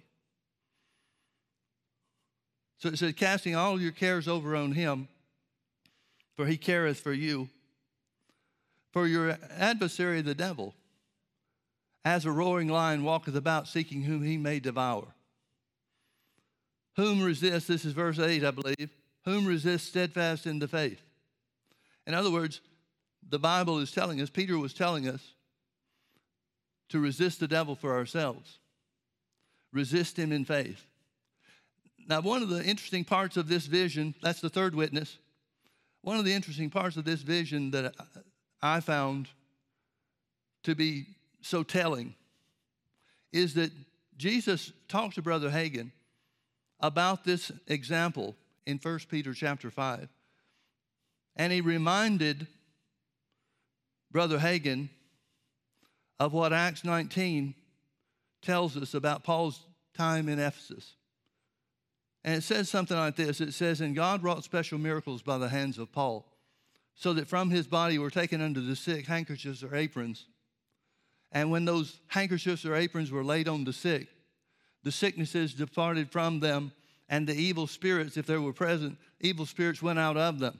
[2.77, 5.07] So it says, casting all your cares over on him,
[6.35, 7.49] for he careth for you.
[8.93, 10.73] For your adversary, the devil,
[12.05, 15.07] as a roaring lion, walketh about seeking whom he may devour.
[16.97, 18.89] Whom resist, this is verse 8, I believe,
[19.23, 21.01] whom resist steadfast in the faith.
[22.05, 22.59] In other words,
[23.29, 25.21] the Bible is telling us, Peter was telling us,
[26.89, 28.59] to resist the devil for ourselves.
[29.73, 30.81] Resist him in faith.
[32.07, 35.17] Now, one of the interesting parts of this vision, that's the third witness,
[36.01, 37.93] one of the interesting parts of this vision that
[38.61, 39.27] I found
[40.63, 41.07] to be
[41.41, 42.15] so telling
[43.33, 43.71] is that
[44.17, 45.91] Jesus talked to Brother Hagin
[46.79, 50.09] about this example in 1 Peter chapter 5.
[51.35, 52.47] And he reminded
[54.11, 54.89] Brother Hagin
[56.19, 57.53] of what Acts 19
[58.41, 60.95] tells us about Paul's time in Ephesus.
[62.23, 65.49] And it says something like this it says, And God wrought special miracles by the
[65.49, 66.25] hands of Paul,
[66.95, 70.25] so that from his body were taken unto the sick handkerchiefs or aprons.
[71.31, 74.07] And when those handkerchiefs or aprons were laid on the sick,
[74.83, 76.71] the sicknesses departed from them,
[77.09, 80.59] and the evil spirits, if they were present, evil spirits went out of them.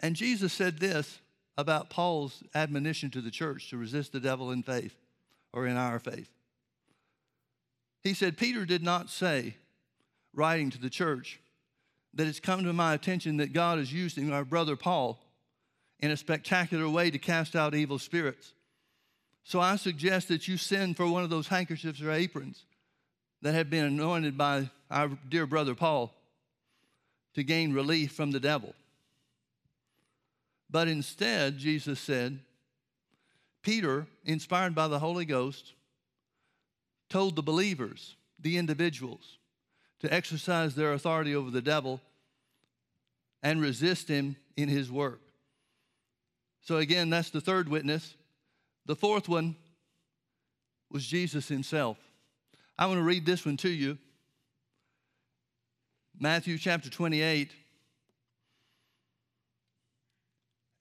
[0.00, 1.20] And Jesus said this
[1.56, 4.94] about Paul's admonition to the church to resist the devil in faith
[5.52, 6.28] or in our faith.
[8.02, 9.56] He said, Peter did not say,
[10.34, 11.40] writing to the church,
[12.14, 15.18] that it's come to my attention that God is using our brother Paul
[16.00, 18.52] in a spectacular way to cast out evil spirits.
[19.46, 22.64] So I suggest that you send for one of those handkerchiefs or aprons
[23.42, 26.12] that have been anointed by our dear brother Paul
[27.34, 28.74] to gain relief from the devil.
[30.68, 32.40] But instead, Jesus said,
[33.62, 35.74] Peter, inspired by the Holy Ghost,
[37.08, 39.38] told the believers, the individuals,
[40.00, 42.00] to exercise their authority over the devil
[43.44, 45.20] and resist him in his work.
[46.62, 48.16] So, again, that's the third witness.
[48.86, 49.56] The fourth one
[50.90, 51.98] was Jesus himself.
[52.78, 53.98] I want to read this one to you.
[56.18, 57.50] Matthew chapter 28.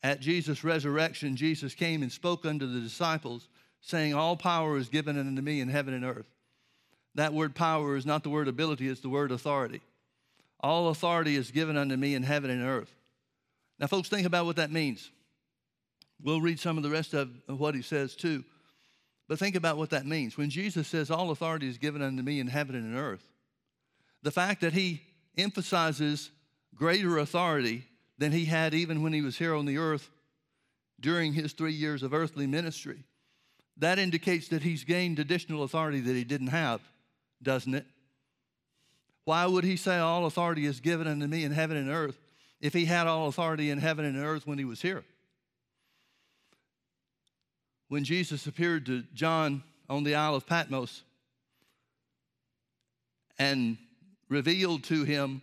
[0.04, 3.48] At Jesus' resurrection, Jesus came and spoke unto the disciples,
[3.82, 6.28] saying, All power is given unto me in heaven and earth.
[7.16, 9.82] That word power is not the word ability, it's the word authority.
[10.60, 12.94] All authority is given unto me in heaven and earth.
[13.80, 15.10] Now, folks, think about what that means.
[16.22, 18.44] We'll read some of the rest of what he says too.
[19.28, 20.38] But think about what that means.
[20.38, 23.28] When Jesus says, All authority is given unto me in heaven and in earth,
[24.22, 25.02] the fact that he
[25.38, 26.32] emphasizes
[26.76, 27.86] greater authority
[28.18, 30.10] than he had even when he was here on the earth
[31.00, 33.04] during his three years of earthly ministry.
[33.78, 36.82] That indicates that he's gained additional authority that he didn't have,
[37.42, 37.86] doesn't it?
[39.26, 42.18] Why would he say, All authority is given unto me in heaven and earth,
[42.62, 45.04] if he had all authority in heaven and earth when he was here?
[47.88, 51.04] When Jesus appeared to John on the Isle of Patmos
[53.38, 53.78] and
[54.30, 55.42] revealed to him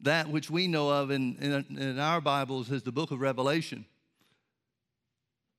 [0.00, 3.84] that which we know of in, in, in, our Bibles as the book of Revelation.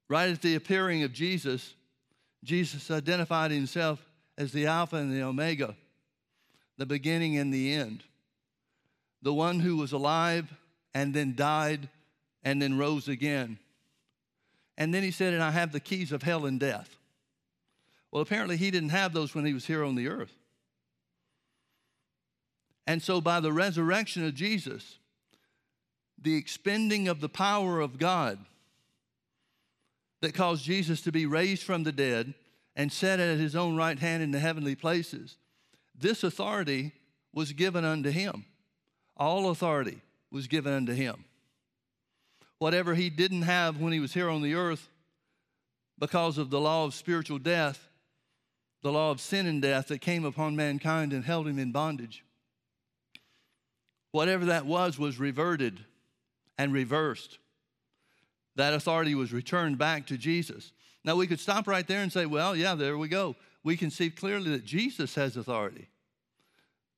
[0.08, 1.74] Right at the appearing of Jesus,
[2.44, 4.06] Jesus identified himself
[4.38, 5.76] as the Alpha and the Omega,
[6.78, 8.04] the beginning and the end,
[9.22, 10.54] the one who was alive
[10.94, 11.90] and then died
[12.44, 13.58] and then rose again.
[14.78, 16.98] And then he said, And I have the keys of hell and death.
[18.12, 20.36] Well, apparently he didn't have those when he was here on the earth.
[22.88, 25.00] And so, by the resurrection of Jesus,
[26.22, 28.40] the expending of the power of God
[30.22, 32.34] that caused Jesus to be raised from the dead
[32.76, 35.38] and set at his own right hand in the heavenly places,
[35.98, 36.92] this authority
[37.34, 38.46] was given unto him.
[39.18, 40.02] All authority
[40.32, 41.26] was given unto him.
[42.60, 44.90] Whatever he didn't have when he was here on the earth
[46.00, 47.90] because of the law of spiritual death,
[48.82, 52.24] the law of sin and death that came upon mankind and held him in bondage,
[54.12, 55.84] whatever that was, was reverted
[56.58, 57.40] and reversed.
[58.56, 60.72] That authority was returned back to Jesus.
[61.04, 63.36] Now, we could stop right there and say, well, yeah, there we go.
[63.64, 65.90] We can see clearly that Jesus has authority.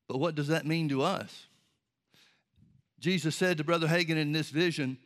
[0.07, 1.47] But what does that mean to us?
[2.99, 4.97] Jesus said to Brother Hagin in this vision,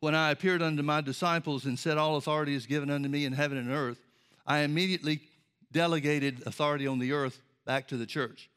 [0.00, 3.32] When I appeared unto my disciples and said, All authority is given unto me in
[3.32, 3.98] heaven and earth,
[4.46, 5.20] I immediately
[5.72, 8.48] delegated authority on the earth back to the church.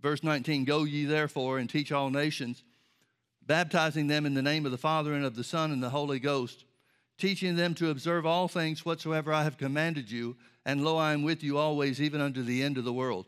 [0.00, 2.62] Verse 19 Go ye therefore and teach all nations,
[3.46, 6.18] baptizing them in the name of the Father and of the Son and the Holy
[6.18, 6.64] Ghost,
[7.18, 11.22] teaching them to observe all things whatsoever I have commanded you, and lo, I am
[11.22, 13.26] with you always, even unto the end of the world.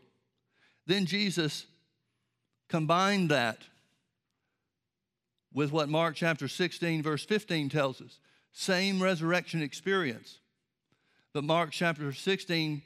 [0.87, 1.65] Then Jesus
[2.69, 3.59] combined that
[5.53, 8.19] with what Mark chapter 16, verse 15 tells us
[8.53, 10.39] same resurrection experience.
[11.33, 12.81] But Mark chapter 16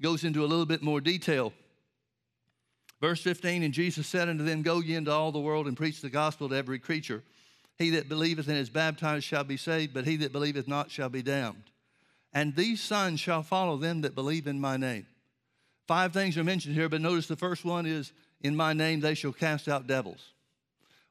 [0.00, 1.52] goes into a little bit more detail.
[3.00, 6.00] Verse 15, and Jesus said unto them, Go ye into all the world and preach
[6.00, 7.22] the gospel to every creature.
[7.76, 11.08] He that believeth and is baptized shall be saved, but he that believeth not shall
[11.08, 11.62] be damned.
[12.32, 15.06] And these signs shall follow them that believe in my name.
[15.86, 19.14] Five things are mentioned here, but notice the first one is, In my name they
[19.14, 20.32] shall cast out devils.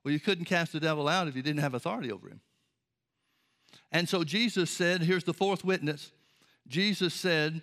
[0.04, 2.42] Well, you couldn't cast the devil out if you didn't have authority over him.
[3.92, 6.12] And so Jesus said, Here's the fourth witness.
[6.68, 7.62] Jesus said,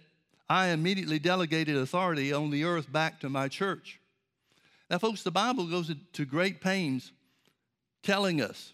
[0.49, 4.01] I immediately delegated authority on the earth back to my church.
[4.91, 7.13] Now, folks, the Bible goes to great pains
[8.03, 8.73] telling us,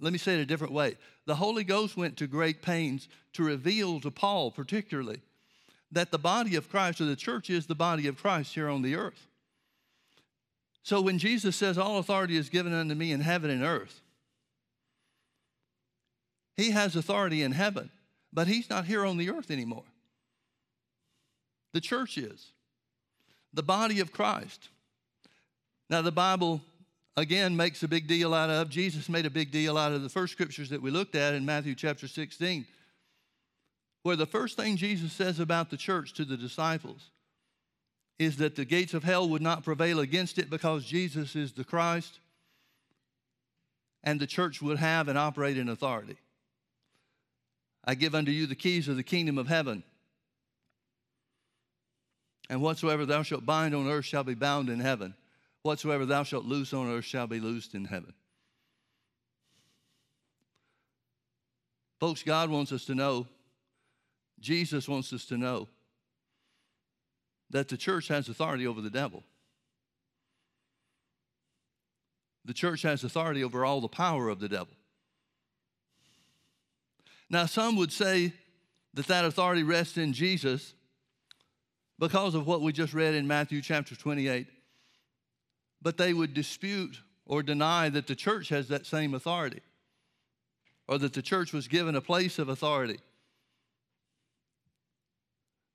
[0.00, 0.96] let me say it a different way.
[1.26, 5.20] The Holy Ghost went to great pains to reveal to Paul, particularly,
[5.92, 8.82] that the body of Christ or the church is the body of Christ here on
[8.82, 9.28] the earth.
[10.84, 14.02] So when Jesus says, All authority is given unto me in heaven and earth,
[16.56, 17.90] he has authority in heaven,
[18.32, 19.84] but he's not here on the earth anymore.
[21.72, 22.52] The church is,
[23.52, 24.68] the body of Christ.
[25.90, 26.60] Now, the Bible,
[27.16, 30.08] again, makes a big deal out of, Jesus made a big deal out of the
[30.08, 32.66] first scriptures that we looked at in Matthew chapter 16,
[34.02, 37.10] where the first thing Jesus says about the church to the disciples
[38.18, 41.64] is that the gates of hell would not prevail against it because Jesus is the
[41.64, 42.20] Christ
[44.04, 46.16] and the church would have and operate in authority.
[47.84, 49.82] I give unto you the keys of the kingdom of heaven.
[52.48, 55.14] And whatsoever thou shalt bind on earth shall be bound in heaven.
[55.62, 58.12] Whatsoever thou shalt loose on earth shall be loosed in heaven.
[61.98, 63.26] Folks, God wants us to know,
[64.38, 65.68] Jesus wants us to know
[67.54, 69.22] that the church has authority over the devil.
[72.44, 74.74] The church has authority over all the power of the devil.
[77.30, 78.32] Now, some would say
[78.94, 80.74] that that authority rests in Jesus
[82.00, 84.48] because of what we just read in Matthew chapter 28.
[85.80, 89.60] But they would dispute or deny that the church has that same authority
[90.88, 92.98] or that the church was given a place of authority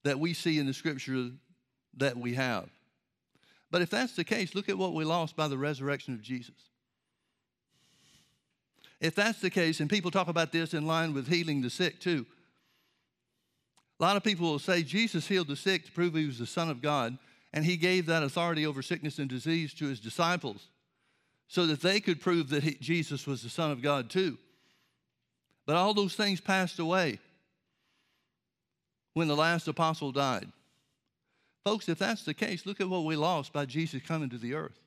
[0.04, 1.32] that we see in the scripture
[2.00, 2.70] that we have.
[3.72, 6.56] But if that's the case, look at what we lost by the resurrection of Jesus.
[9.00, 12.00] If that's the case, and people talk about this in line with healing the sick
[12.00, 12.26] too,
[14.00, 16.46] a lot of people will say Jesus healed the sick to prove he was the
[16.46, 17.18] Son of God,
[17.54, 20.68] and he gave that authority over sickness and disease to his disciples
[21.48, 24.38] so that they could prove that he, Jesus was the Son of God too.
[25.66, 27.20] But all those things passed away
[29.14, 30.50] when the last apostle died.
[31.64, 34.54] Folks, if that's the case, look at what we lost by Jesus coming to the
[34.54, 34.80] earth.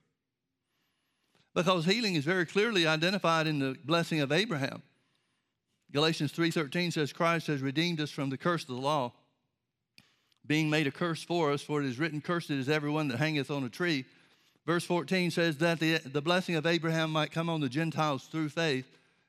[1.54, 4.82] Because healing is very clearly identified in the blessing of Abraham.
[5.92, 9.12] Galatians 3:13 says Christ has redeemed us from the curse of the law,
[10.46, 13.50] being made a curse for us, for it is written, Cursed is everyone that hangeth
[13.50, 14.06] on a tree.
[14.64, 18.48] Verse 14 says that the, the blessing of Abraham might come on the Gentiles through
[18.48, 18.86] faith,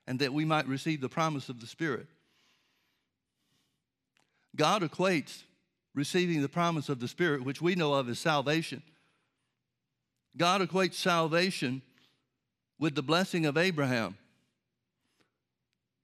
[0.08, 2.08] and that we might receive the promise of the Spirit.
[4.56, 5.44] God equates
[5.94, 8.82] receiving the promise of the Spirit, which we know of as salvation,
[10.36, 11.82] God equates salvation
[12.80, 14.18] with the blessing of Abraham.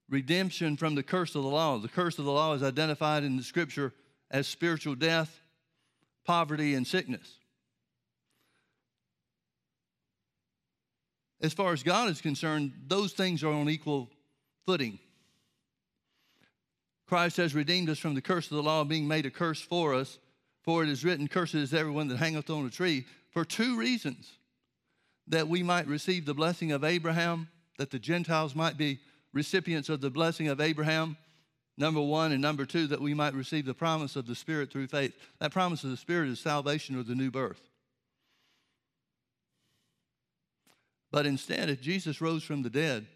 [0.09, 1.77] Redemption from the curse of the law.
[1.77, 3.93] The curse of the law is identified in the scripture
[4.31, 5.41] as spiritual death,
[6.25, 7.37] poverty, and sickness.
[11.41, 14.09] As far as God is concerned, those things are on equal
[14.65, 14.99] footing.
[17.09, 19.95] Christ has redeemed us from the curse of the law, being made a curse for
[19.95, 20.19] us.
[20.61, 24.37] For it is written, Cursed is everyone that hangeth on a tree, for two reasons
[25.27, 27.49] that we might receive the blessing of Abraham,
[27.79, 28.99] that the Gentiles might be
[29.33, 31.17] recipients of the blessing of Abraham,
[31.77, 34.85] number one, and number two, that we might receive the promise of the Spirit through
[34.85, 35.13] faith.
[35.39, 37.61] That promise of the Spirit is salvation or the new birth.
[41.09, 43.07] But instead, if Jesus rose from the dead,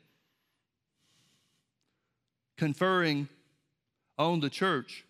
[2.58, 3.28] conferring
[4.32, 5.05] on the church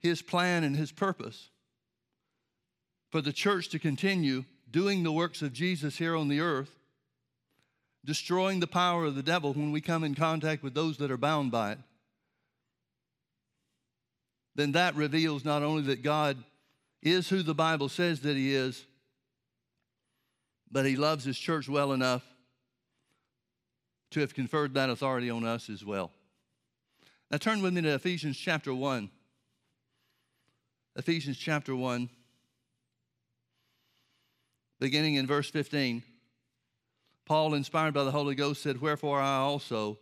[0.00, 1.50] his plan and his purpose
[3.10, 6.70] for the church to continue doing the works of Jesus here on the earth,
[8.04, 11.16] destroying the power of the devil when we come in contact with those that are
[11.16, 11.78] bound by it,
[14.54, 16.42] then that reveals not only that God
[17.02, 18.84] is who the Bible says that He is,
[20.70, 22.24] but He loves His church well enough
[24.12, 26.10] to have conferred that authority on us as well.
[27.30, 29.10] Now turn with me to Ephesians chapter 1.
[30.96, 32.08] Ephesians chapter 1
[34.80, 36.02] beginning in verse 15.
[37.26, 39.98] Paul, inspired by the Holy Ghost, said, Wherefore I also,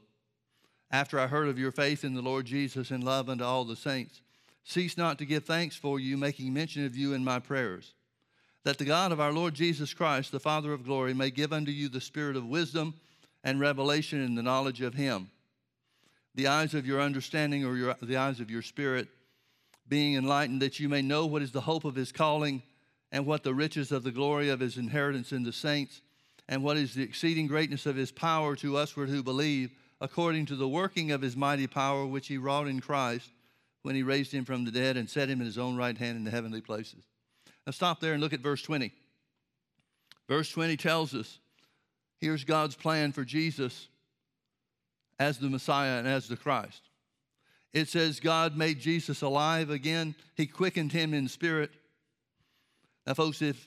[0.91, 3.77] after I heard of your faith in the Lord Jesus and love unto all the
[3.77, 4.23] saints,
[4.65, 7.93] cease not to give thanks for you, making mention of you in my prayers,
[8.65, 11.71] that the God of our Lord Jesus Christ, the Father of glory, may give unto
[11.71, 12.95] you the spirit of wisdom
[13.45, 15.31] and revelation in the knowledge of him,
[16.39, 19.09] the eyes of your understanding or your, the eyes of your spirit
[19.89, 22.63] being enlightened, that you may know what is the hope of his calling
[23.11, 26.01] and what the riches of the glory of his inheritance in the saints,
[26.49, 30.55] and what is the exceeding greatness of his power to usward who believe, according to
[30.55, 33.33] the working of his mighty power which he wrought in Christ
[33.83, 36.17] when he raised him from the dead and set him in his own right hand
[36.17, 37.03] in the heavenly places.
[37.67, 38.93] Now stop there and look at verse 20.
[40.29, 41.41] Verse 20 tells us
[42.21, 43.89] here's God's plan for Jesus
[45.19, 46.83] as the Messiah and as the Christ.
[47.73, 51.71] It says God made Jesus alive again, He quickened him in spirit
[53.09, 53.67] now, folks, if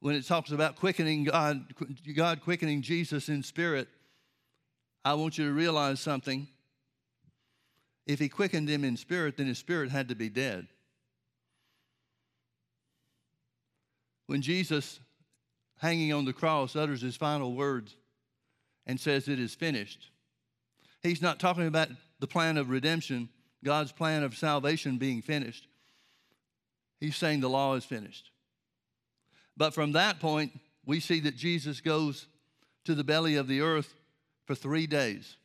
[0.00, 1.72] when it talks about quickening God,
[2.14, 3.88] God quickening Jesus in spirit,
[5.06, 6.46] I want you to realize something.
[8.06, 10.68] If he quickened him in spirit, then his spirit had to be dead.
[14.26, 15.00] When Jesus,
[15.78, 17.96] hanging on the cross, utters his final words
[18.86, 20.10] and says, It is finished,
[21.02, 21.88] he's not talking about
[22.20, 23.28] the plan of redemption,
[23.64, 25.66] God's plan of salvation being finished.
[27.00, 28.30] He's saying the law is finished.
[29.56, 30.52] But from that point,
[30.86, 32.26] we see that Jesus goes
[32.84, 33.94] to the belly of the earth
[34.46, 35.36] for three days.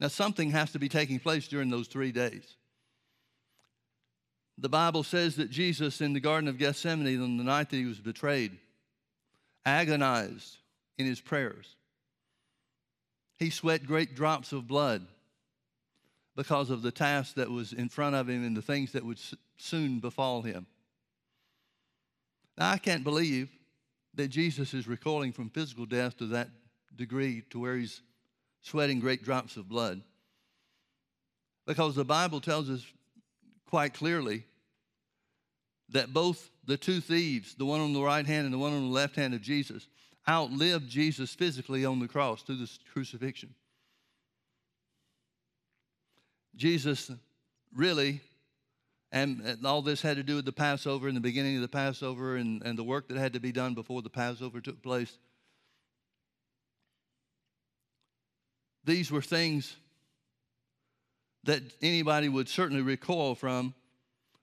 [0.00, 2.56] Now, something has to be taking place during those three days.
[4.58, 7.84] The Bible says that Jesus in the Garden of Gethsemane on the night that he
[7.84, 8.58] was betrayed
[9.64, 10.56] agonized
[10.96, 11.76] in his prayers.
[13.38, 15.06] He sweat great drops of blood
[16.36, 19.18] because of the task that was in front of him and the things that would
[19.56, 20.66] soon befall him.
[22.56, 23.50] Now, I can't believe
[24.14, 26.48] that Jesus is recoiling from physical death to that
[26.96, 28.02] degree to where he's
[28.62, 30.02] sweating great drops of blood.
[31.66, 32.84] Because the Bible tells us
[33.66, 34.44] quite clearly
[35.90, 38.82] that both the two thieves, the one on the right hand and the one on
[38.82, 39.86] the left hand of Jesus,
[40.28, 43.54] outlived Jesus physically on the cross through the crucifixion.
[46.56, 47.10] Jesus
[47.74, 48.20] really
[49.10, 52.36] and, all this had to do with the Passover and the beginning of the Passover
[52.36, 55.16] and, and the work that had to be done before the Passover took place.
[58.84, 59.76] These were things
[61.44, 63.74] that anybody would certainly recoil from.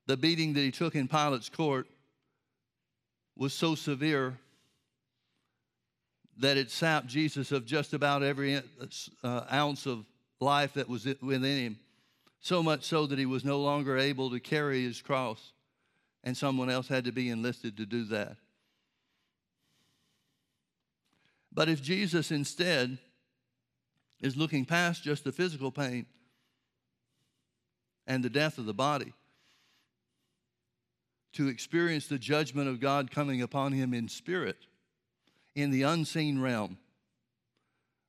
[0.08, 1.88] The beating that he took in Pilate's court
[3.36, 4.38] was so severe
[6.38, 8.62] that it sapped Jesus of just about every
[9.24, 10.06] uh, ounce of
[10.40, 11.80] life that was within him
[12.46, 15.54] so much so that he was no longer able to carry his cross,
[16.24, 18.38] and someone else had to be enlisted to do that.
[21.52, 23.00] But if Jesus instead
[24.22, 26.06] is looking past just the physical pain
[28.06, 29.14] and the death of the body
[31.34, 34.68] to experience the judgment of God coming upon him in spirit,
[35.56, 36.78] in the unseen realm,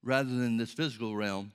[0.03, 1.53] rather than this physical realm,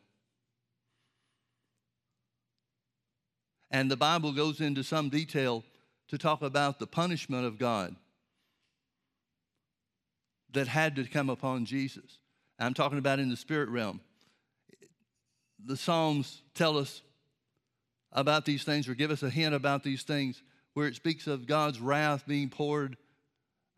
[3.71, 5.63] And the Bible goes into some detail
[6.09, 7.95] to talk about the punishment of God
[10.51, 12.19] that had to come upon Jesus.
[12.59, 14.01] I'm talking about in the spirit realm.
[15.63, 17.01] The Psalms tell us
[18.11, 21.47] about these things or give us a hint about these things where it speaks of
[21.47, 22.97] God's wrath being poured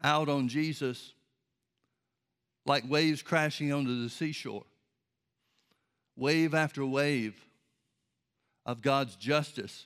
[0.04, 1.14] out on Jesus
[2.66, 4.64] like waves crashing onto the seashore.
[6.16, 7.36] Wave after wave
[8.66, 9.86] of God's justice,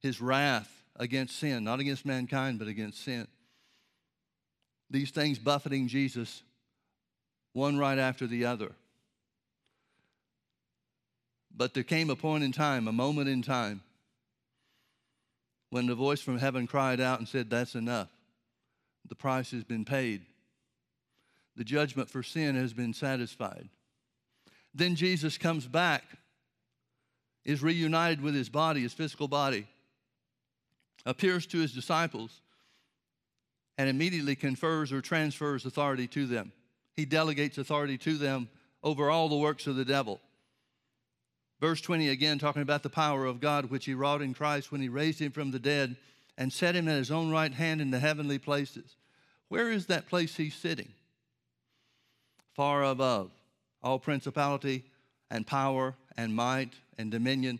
[0.00, 3.26] his wrath against sin, not against mankind, but against sin.
[4.90, 6.42] These things buffeting Jesus,
[7.54, 8.72] one right after the other.
[11.54, 13.82] But there came a point in time, a moment in time,
[15.70, 18.08] when the voice from heaven cried out and said, That's enough.
[19.08, 20.22] The price has been paid.
[21.56, 23.68] The judgment for sin has been satisfied.
[24.74, 26.02] Then Jesus comes back,
[27.44, 29.66] is reunited with his body, his physical body,
[31.04, 32.40] appears to his disciples,
[33.76, 36.52] and immediately confers or transfers authority to them.
[36.94, 38.48] He delegates authority to them
[38.82, 40.20] over all the works of the devil.
[41.60, 44.80] Verse 20 again, talking about the power of God, which he wrought in Christ when
[44.80, 45.96] he raised him from the dead
[46.36, 48.96] and set him at his own right hand in the heavenly places.
[49.48, 50.92] Where is that place he's sitting?
[52.54, 53.30] Far above
[53.82, 54.84] all principality
[55.30, 57.58] and power and might and dominion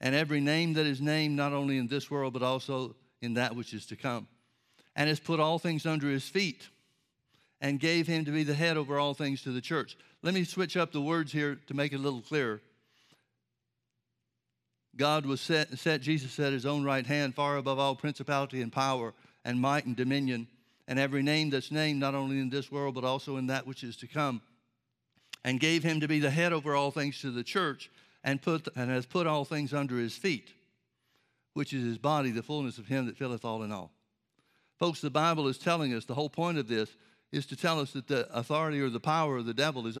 [0.00, 3.56] and every name that is named, not only in this world, but also in that
[3.56, 4.28] which is to come.
[4.94, 6.68] And has put all things under his feet
[7.60, 9.96] and gave him to be the head over all things to the church.
[10.22, 12.60] Let me switch up the words here to make it a little clearer.
[14.96, 18.70] God was set, set Jesus at his own right hand, far above all principality and
[18.70, 19.14] power
[19.44, 20.46] and might and dominion,
[20.86, 23.82] and every name that's named, not only in this world, but also in that which
[23.82, 24.42] is to come,
[25.44, 27.90] and gave him to be the head over all things to the church,
[28.22, 30.52] and, put, and has put all things under his feet,
[31.52, 33.90] which is his body, the fullness of him that filleth all in all.
[34.78, 36.90] Folks, the Bible is telling us the whole point of this
[37.32, 39.98] is to tell us that the authority or the power of the devil is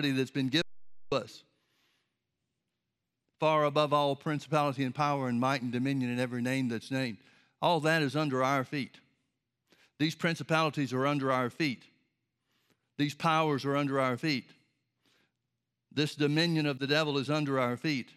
[0.00, 0.62] that's been given
[1.10, 1.42] to us
[3.38, 7.18] far above all principality and power and might and dominion and every name that's named.
[7.60, 8.98] All that is under our feet.
[9.98, 11.82] These principalities are under our feet.
[12.96, 14.46] These powers are under our feet.
[15.92, 18.08] This dominion of the devil is under our feet.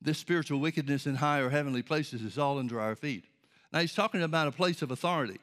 [0.00, 3.24] This spiritual wickedness in higher heavenly places is all under our feet.
[3.72, 5.40] Now, he's talking about a place of authority.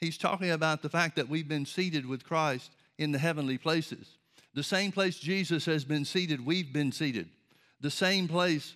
[0.00, 4.16] He's talking about the fact that we've been seated with Christ in the heavenly places.
[4.54, 7.28] The same place Jesus has been seated, we've been seated.
[7.80, 8.74] The same place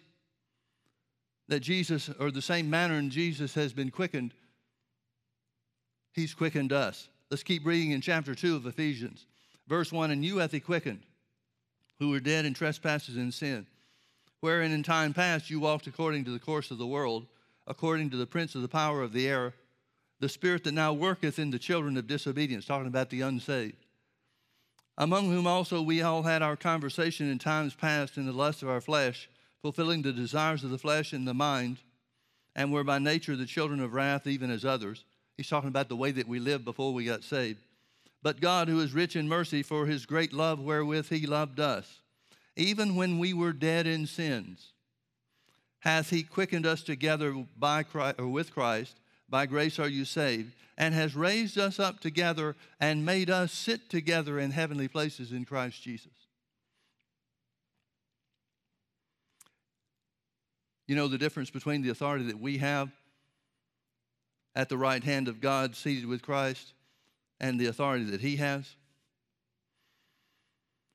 [1.49, 4.35] that Jesus, or the same manner in Jesus has been quickened,
[6.13, 7.09] he's quickened us.
[7.31, 9.27] Let's keep reading in chapter 2 of Ephesians.
[9.67, 11.03] Verse 1 And you hath he quickened,
[11.99, 13.67] who were dead in trespasses and sin,
[14.41, 17.27] wherein in time past you walked according to the course of the world,
[17.67, 19.55] according to the prince of the power of the air,
[20.19, 23.87] the spirit that now worketh in the children of disobedience, talking about the unsaved
[24.99, 28.69] among whom also we all had our conversation in times past in the lust of
[28.69, 29.29] our flesh,
[29.63, 31.79] fulfilling the desires of the flesh and the mind,
[32.55, 35.05] and were by nature the children of wrath, even as others.
[35.37, 37.61] He's talking about the way that we lived before we got saved.
[38.23, 42.01] But God, who is rich in mercy, for his great love wherewith he loved us,
[42.57, 44.73] even when we were dead in sins,
[45.79, 49.00] hath he quickened us together by Christ, or with Christ.
[49.31, 53.89] By grace are you saved and has raised us up together and made us sit
[53.89, 56.13] together in heavenly places in Christ Jesus.
[60.89, 62.91] You know the difference between the authority that we have
[64.57, 66.73] at the right hand of God, seated with Christ,
[67.39, 68.75] and the authority that He has?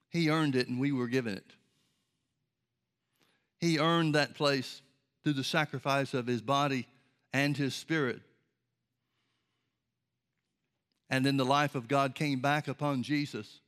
[0.09, 1.53] He earned it and we were given it.
[3.61, 4.81] He earned that place
[5.23, 6.87] through the sacrifice of His body
[7.35, 8.21] and His spirit
[11.09, 13.59] and then the life of God came back upon Jesus.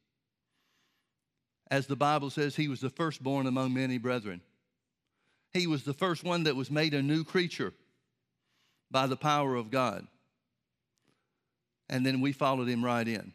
[1.70, 4.41] As the Bible says, he was the firstborn among many brethren.
[5.53, 7.74] He was the first one that was made a new creature
[8.89, 10.07] by the power of God.
[11.89, 13.34] And then we followed him right in.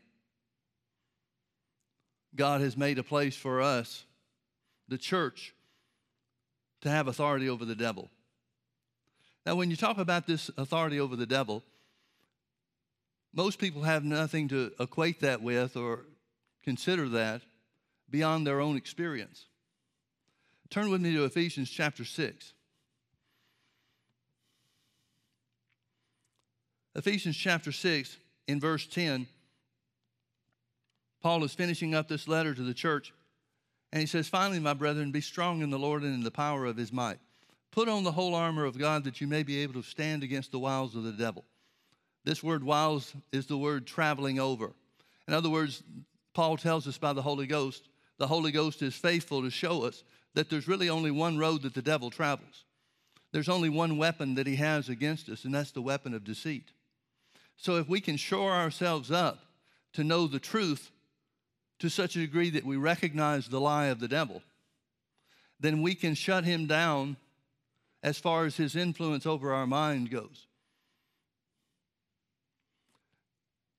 [2.35, 4.05] God has made a place for us,
[4.89, 5.55] the church,
[6.81, 8.11] to have authority over the devil.
[9.45, 11.65] Now, when you talk about this authority over the devil,
[13.35, 16.07] most people have nothing to equate that with or
[16.63, 17.43] consider that
[18.09, 19.47] beyond their own experience.
[20.71, 22.53] Turn with me to Ephesians chapter 6.
[26.95, 28.19] Ephesians chapter 6,
[28.49, 29.27] in verse 10,
[31.23, 33.15] Paul is finishing up this letter to the church,
[33.93, 36.67] and he says, Finally, my brethren, be strong in the Lord and in the power
[36.67, 37.19] of his might.
[37.73, 40.53] Put on the whole armor of God that you may be able to stand against
[40.53, 41.45] the wiles of the devil.
[42.25, 44.73] This word wiles is the word traveling over.
[45.27, 45.83] In other words,
[46.35, 50.05] Paul tells us by the Holy Ghost, the Holy Ghost is faithful to show us
[50.35, 52.65] that there's really only one road that the devil travels.
[53.33, 56.71] There's only one weapon that he has against us, and that's the weapon of deceit.
[57.57, 59.41] So if we can shore ourselves up
[59.95, 60.91] to know the truth
[61.79, 64.43] to such a degree that we recognize the lie of the devil,
[65.59, 67.17] then we can shut him down
[68.03, 70.47] as far as his influence over our mind goes.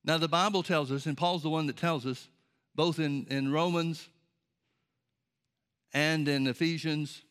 [0.05, 2.27] Now, the Bible tells us, and Paul's the one that tells us,
[2.75, 4.09] both in, in Romans
[5.93, 7.21] and in Ephesians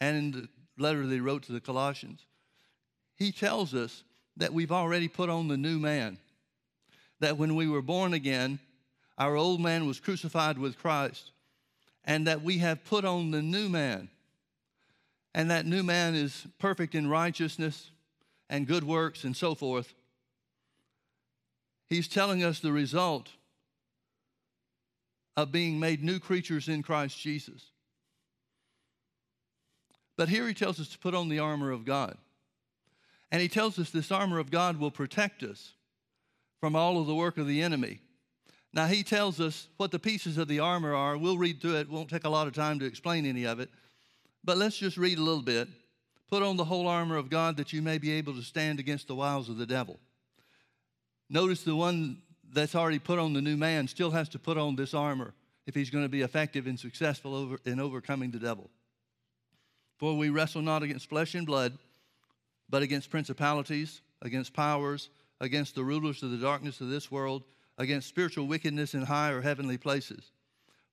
[0.00, 0.48] and in the
[0.82, 2.24] letter that he wrote to the Colossians,
[3.16, 4.02] he tells us
[4.36, 6.18] that we've already put on the new man.
[7.20, 8.58] That when we were born again,
[9.18, 11.32] our old man was crucified with Christ,
[12.04, 14.08] and that we have put on the new man.
[15.34, 17.90] And that new man is perfect in righteousness
[18.50, 19.94] and good works and so forth.
[21.88, 23.30] He's telling us the result
[25.36, 27.66] of being made new creatures in Christ Jesus.
[30.16, 32.16] But here he tells us to put on the armor of God.
[33.30, 35.72] And he tells us this armor of God will protect us
[36.60, 38.00] from all of the work of the enemy.
[38.74, 41.18] Now, he tells us what the pieces of the armor are.
[41.18, 43.70] We'll read through it, won't take a lot of time to explain any of it.
[44.44, 45.68] But let's just read a little bit.
[46.28, 49.06] Put on the whole armor of God that you may be able to stand against
[49.06, 50.00] the wiles of the devil.
[51.28, 52.22] Notice the one
[52.52, 55.34] that's already put on the new man still has to put on this armor
[55.66, 58.70] if he's going to be effective and successful over, in overcoming the devil.
[59.98, 61.78] For we wrestle not against flesh and blood,
[62.68, 67.44] but against principalities, against powers, against the rulers of the darkness of this world,
[67.78, 70.32] against spiritual wickedness in high or heavenly places.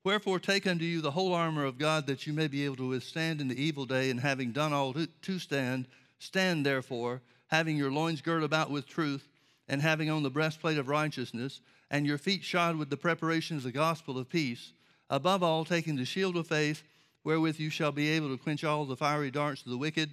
[0.04, 2.88] Wherefore, take unto you the whole armor of God, that you may be able to
[2.88, 5.88] withstand in the evil day, and having done all to stand,
[6.20, 9.28] stand therefore, having your loins girt about with truth,
[9.68, 11.60] and having on the breastplate of righteousness,
[11.92, 14.72] and your feet shod with the preparation of the gospel of peace.
[15.10, 16.84] Above all, taking the shield of faith,
[17.26, 20.12] wherewith you shall be able to quench all the fiery darts of the wicked,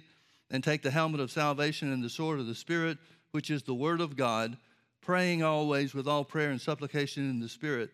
[0.51, 2.97] and take the helmet of salvation and the sword of the Spirit,
[3.31, 4.57] which is the word of God,
[5.01, 7.91] praying always with all prayer and supplication in the Spirit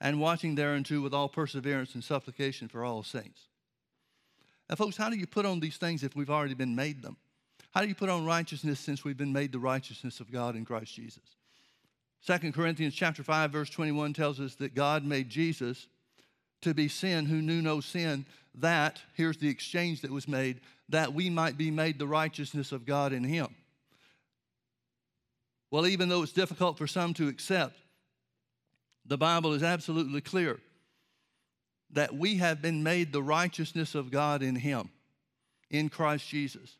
[0.00, 3.48] and watching thereunto with all perseverance and supplication for all saints.
[4.68, 7.16] Now, folks, how do you put on these things if we've already been made them?
[7.72, 10.64] How do you put on righteousness since we've been made the righteousness of God in
[10.64, 11.22] Christ Jesus?
[12.26, 15.86] 2 Corinthians chapter 5 verse 21 tells us that God made Jesus
[16.62, 21.14] to be sin who knew no sin that here's the exchange that was made that
[21.14, 23.54] we might be made the righteousness of God in him.
[25.70, 27.76] Well, even though it's difficult for some to accept,
[29.10, 30.60] the Bible is absolutely clear
[31.90, 34.88] that we have been made the righteousness of God in Him,
[35.68, 36.76] in Christ Jesus.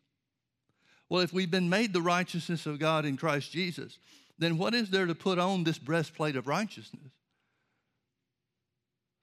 [1.09, 3.99] Well, if we've been made the righteousness of God in Christ Jesus,
[4.39, 7.11] then what is there to put on this breastplate of righteousness?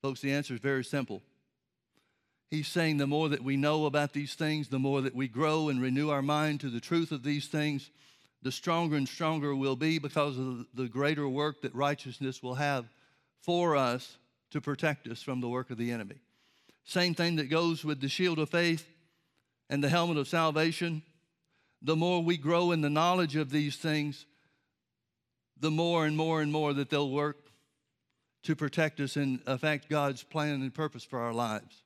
[0.02, 1.22] Folks, the answer is very simple.
[2.52, 5.70] He's saying the more that we know about these things, the more that we grow
[5.70, 7.90] and renew our mind to the truth of these things,
[8.42, 12.86] the stronger and stronger we'll be because of the greater work that righteousness will have
[13.42, 14.18] for us
[14.52, 16.16] to protect us from the work of the enemy.
[16.86, 18.88] Same thing that goes with the shield of faith
[19.70, 21.04] and the helmet of salvation.
[21.82, 24.26] The more we grow in the knowledge of these things,
[25.60, 27.38] the more and more and more that they'll work
[28.44, 31.84] to protect us and affect God's plan and purpose for our lives.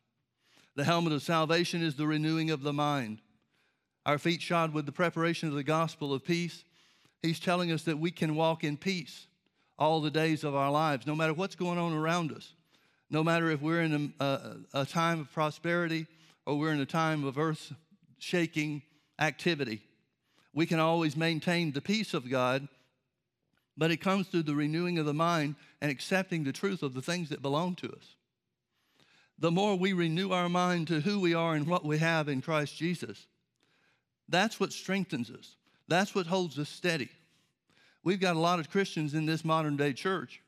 [0.76, 3.22] The helmet of salvation is the renewing of the mind.
[4.06, 6.64] Our feet shod with the preparation of the gospel of peace.
[7.22, 9.28] He's telling us that we can walk in peace
[9.78, 12.54] all the days of our lives, no matter what's going on around us.
[13.10, 16.08] No matter if we're in a, a, a time of prosperity
[16.46, 17.74] or we're in a time of earth
[18.20, 18.84] shaking
[19.20, 19.82] activity,
[20.54, 22.68] we can always maintain the peace of God,
[23.78, 27.02] but it comes through the renewing of the mind and accepting the truth of the
[27.02, 28.16] things that belong to us.
[29.38, 32.42] The more we renew our mind to who we are and what we have in
[32.42, 33.28] Christ Jesus,
[34.32, 35.56] that's what strengthens us.
[35.88, 37.10] That's what holds us steady.
[38.04, 40.42] We've got a lot of Christians in this modern day church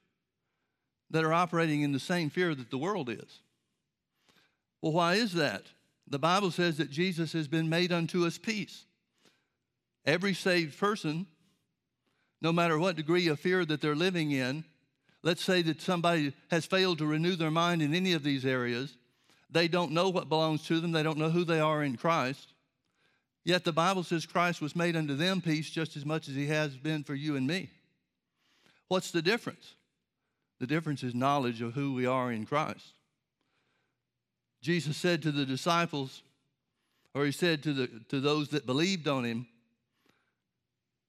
[1.11, 3.41] that are operating in the same fear that the world is.
[4.81, 5.63] Well, why is that?
[6.07, 8.85] The Bible says that Jesus has been made unto us peace.
[10.05, 11.27] Every saved person,
[12.41, 14.65] no matter what degree of fear that they're living in,
[15.21, 18.97] let's say that somebody has failed to renew their mind in any of these areas,
[19.49, 22.52] they don't know what belongs to them, they don't know who they are in Christ.
[23.45, 26.47] Yet the Bible says Christ was made unto them peace just as much as he
[26.47, 27.69] has been for you and me.
[28.87, 29.75] What's the difference?
[30.59, 32.93] The difference is knowledge of who we are in Christ.
[34.61, 36.21] Jesus said to the disciples,
[37.13, 39.47] Or he said to, the, to those that believed on him,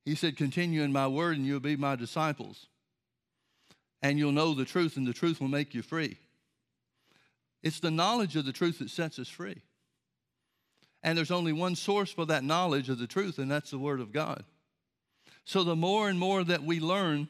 [0.04, 2.66] he said, Continue in my word, and you'll be my disciples.
[4.02, 6.18] And you'll know the truth, and the truth will make you free.
[7.62, 9.62] It's the knowledge of the truth that sets us free.
[11.04, 14.00] And there's only one source for that knowledge of the truth, and that's the Word
[14.00, 14.42] of God.
[15.44, 17.28] So the more and more that we learn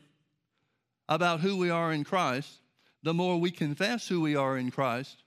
[1.08, 2.60] about who we are in Christ,
[3.02, 5.24] the more we confess who we are in Christ,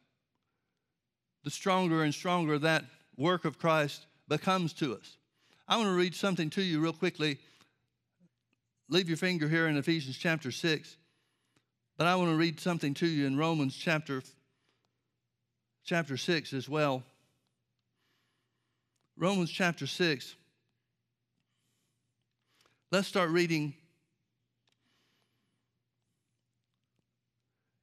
[1.43, 2.85] the stronger and stronger that
[3.17, 5.17] work of Christ becomes to us.
[5.67, 7.39] I want to read something to you real quickly.
[8.87, 10.95] Leave your finger here in Ephesians chapter 6.
[11.97, 14.23] But I want to read something to you in Romans chapter,
[15.83, 17.03] chapter 6 as well.
[19.17, 20.35] Romans chapter 6.
[22.91, 23.73] Let's start reading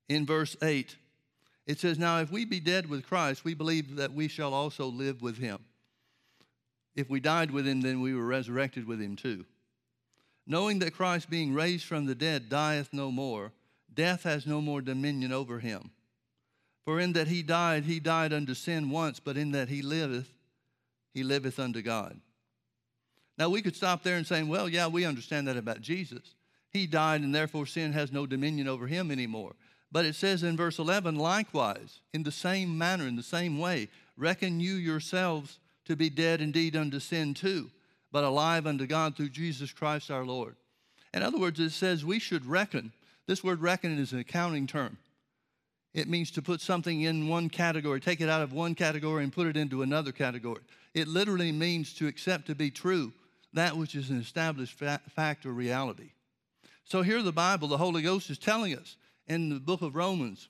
[0.08, 0.96] in verse 8.
[1.66, 4.86] It says, Now if we be dead with Christ, we believe that we shall also
[4.86, 5.58] live with him.
[6.94, 9.44] If we died with him, then we were resurrected with him too.
[10.46, 13.50] Knowing that Christ, being raised from the dead, dieth no more,
[13.92, 15.90] death has no more dominion over him.
[16.84, 20.33] For in that he died, he died unto sin once, but in that he liveth,
[21.14, 22.20] he liveth unto God.
[23.38, 26.34] Now we could stop there and say, well, yeah, we understand that about Jesus.
[26.70, 29.54] He died, and therefore sin has no dominion over him anymore.
[29.92, 33.88] But it says in verse 11, likewise, in the same manner, in the same way,
[34.16, 37.70] reckon you yourselves to be dead indeed unto sin too,
[38.10, 40.56] but alive unto God through Jesus Christ our Lord.
[41.12, 42.92] In other words, it says we should reckon.
[43.26, 44.98] This word reckon is an accounting term.
[45.92, 49.32] It means to put something in one category, take it out of one category and
[49.32, 50.60] put it into another category.
[50.94, 53.12] It literally means to accept to be true
[53.52, 56.10] that which is an established fact or reality.
[56.84, 60.48] So here the Bible, the Holy Ghost is telling us in the book of Romans,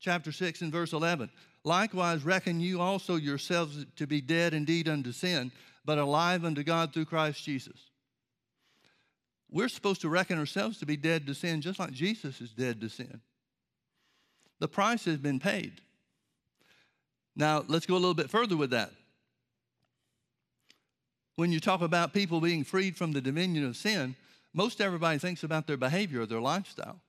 [0.00, 1.30] chapter 6 and verse 11
[1.64, 5.52] Likewise, reckon you also yourselves to be dead indeed unto sin,
[5.84, 7.90] but alive unto God through Christ Jesus.
[9.48, 12.80] We're supposed to reckon ourselves to be dead to sin just like Jesus is dead
[12.80, 13.20] to sin.
[14.58, 15.80] The price has been paid.
[17.36, 18.90] Now, let's go a little bit further with that.
[21.36, 24.16] When you talk about people being freed from the dominion of sin,
[24.52, 27.00] most everybody thinks about their behavior or their lifestyle.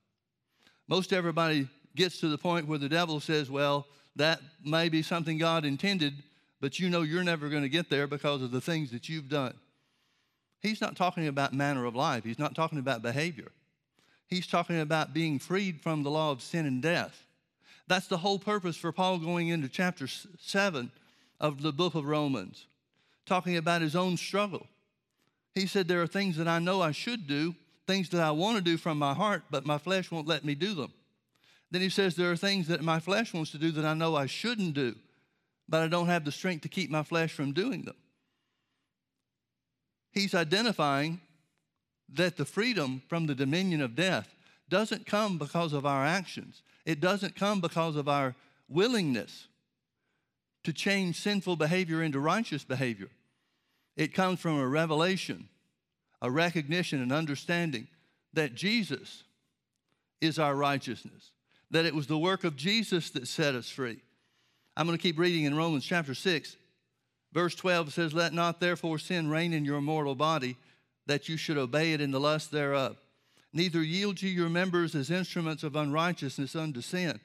[0.87, 5.37] Most everybody gets to the point where the devil says, Well, that may be something
[5.37, 6.13] God intended,
[6.61, 9.29] but you know you're never going to get there because of the things that you've
[9.29, 9.53] done.
[10.61, 13.51] He's not talking about manner of life, he's not talking about behavior.
[14.27, 17.27] He's talking about being freed from the law of sin and death.
[17.87, 20.91] That's the whole purpose for Paul going into chapter 7
[21.39, 22.65] of the book of Romans,
[23.25, 24.67] talking about his own struggle.
[25.55, 27.55] He said, There are things that I know I should do,
[27.87, 30.55] things that I want to do from my heart, but my flesh won't let me
[30.55, 30.93] do them.
[31.71, 34.15] Then he says, There are things that my flesh wants to do that I know
[34.15, 34.95] I shouldn't do,
[35.67, 37.95] but I don't have the strength to keep my flesh from doing them.
[40.11, 41.21] He's identifying
[42.13, 44.35] that the freedom from the dominion of death
[44.69, 48.35] doesn't come because of our actions, it doesn't come because of our
[48.67, 49.47] willingness
[50.63, 53.09] to change sinful behavior into righteous behavior.
[53.95, 55.49] It comes from a revelation,
[56.21, 57.87] a recognition, and understanding
[58.33, 59.23] that Jesus
[60.21, 61.31] is our righteousness
[61.73, 63.97] that it was the work of Jesus that set us free.
[64.77, 66.55] I'm going to keep reading in Romans chapter 6.
[67.33, 70.55] Verse 12 says, Let not therefore sin reign in your mortal body,
[71.07, 72.97] that you should obey it in the lust thereof.
[73.53, 77.19] Neither yield ye your members as instruments of unrighteousness unto sin,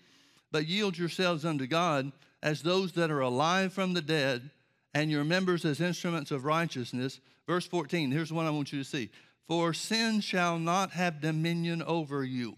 [0.50, 2.10] but yield yourselves unto God
[2.42, 4.50] as those that are alive from the dead,
[4.94, 7.20] and your members as instruments of righteousness.
[7.46, 9.10] Verse 14, here's one I want you to see.
[9.46, 12.56] For sin shall not have dominion over you.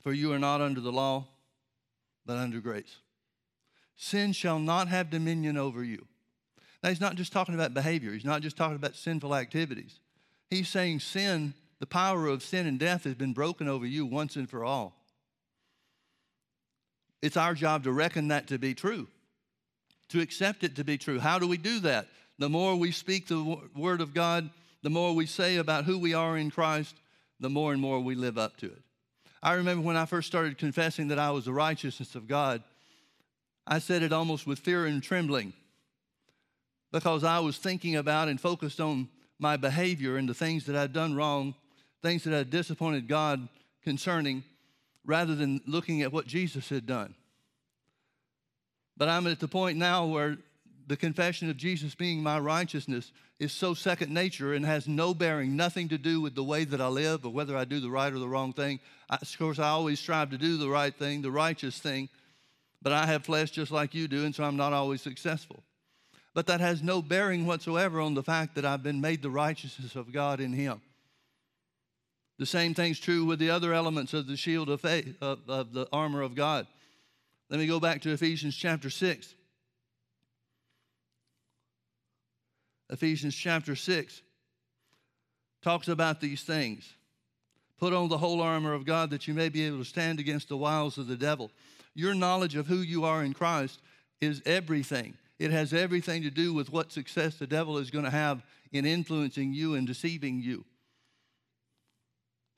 [0.00, 1.28] For you are not under the law,
[2.26, 2.96] but under grace.
[3.96, 6.06] Sin shall not have dominion over you.
[6.82, 10.00] Now, he's not just talking about behavior, he's not just talking about sinful activities.
[10.50, 14.36] He's saying sin, the power of sin and death, has been broken over you once
[14.36, 15.01] and for all.
[17.22, 19.06] It's our job to reckon that to be true,
[20.08, 21.20] to accept it to be true.
[21.20, 22.08] How do we do that?
[22.38, 24.50] The more we speak the word of God,
[24.82, 26.96] the more we say about who we are in Christ,
[27.38, 28.82] the more and more we live up to it.
[29.42, 32.62] I remember when I first started confessing that I was the righteousness of God,
[33.66, 35.52] I said it almost with fear and trembling
[36.90, 39.08] because I was thinking about and focused on
[39.38, 41.54] my behavior and the things that I'd done wrong,
[42.02, 43.48] things that had disappointed God
[43.82, 44.44] concerning,
[45.04, 47.14] rather than looking at what Jesus had done.
[48.96, 50.38] But I'm at the point now where
[50.86, 55.56] the confession of Jesus being my righteousness is so second nature and has no bearing,
[55.56, 58.12] nothing to do with the way that I live or whether I do the right
[58.12, 58.78] or the wrong thing.
[59.10, 62.08] I, of course, I always strive to do the right thing, the righteous thing,
[62.80, 65.62] but I have flesh just like you do, and so I'm not always successful.
[66.34, 69.96] But that has no bearing whatsoever on the fact that I've been made the righteousness
[69.96, 70.80] of God in Him.
[72.42, 75.72] The same thing's true with the other elements of the shield of faith, of, of
[75.72, 76.66] the armor of God.
[77.48, 79.34] Let me go back to Ephesians chapter 6.
[82.90, 84.22] Ephesians chapter 6
[85.62, 86.92] talks about these things.
[87.78, 90.48] Put on the whole armor of God that you may be able to stand against
[90.48, 91.48] the wiles of the devil.
[91.94, 93.80] Your knowledge of who you are in Christ
[94.20, 95.14] is everything.
[95.38, 98.42] It has everything to do with what success the devil is going to have
[98.72, 100.64] in influencing you and deceiving you.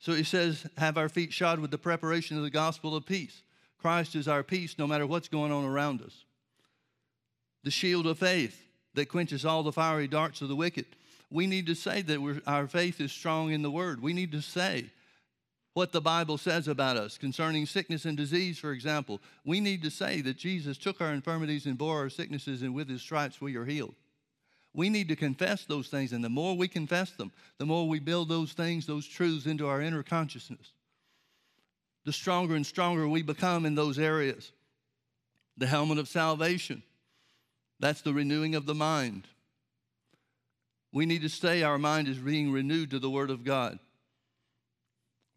[0.05, 3.41] So he says, have our feet shod with the preparation of the gospel of peace.
[3.79, 6.25] Christ is our peace no matter what's going on around us.
[7.63, 10.85] The shield of faith that quenches all the fiery darts of the wicked.
[11.31, 13.99] We need to say that our faith is strong in the word.
[13.99, 14.91] We need to say
[15.73, 19.19] what the Bible says about us concerning sickness and disease, for example.
[19.43, 22.89] We need to say that Jesus took our infirmities and bore our sicknesses, and with
[22.89, 23.95] his stripes we are healed.
[24.75, 27.99] We need to confess those things, and the more we confess them, the more we
[27.99, 30.73] build those things, those truths into our inner consciousness
[32.05, 34.51] the stronger and stronger we become in those areas.
[35.57, 36.83] The helmet of salvation,
[37.79, 39.27] that's the renewing of the mind.
[40.93, 43.79] We need to stay our mind is being renewed to the Word of God.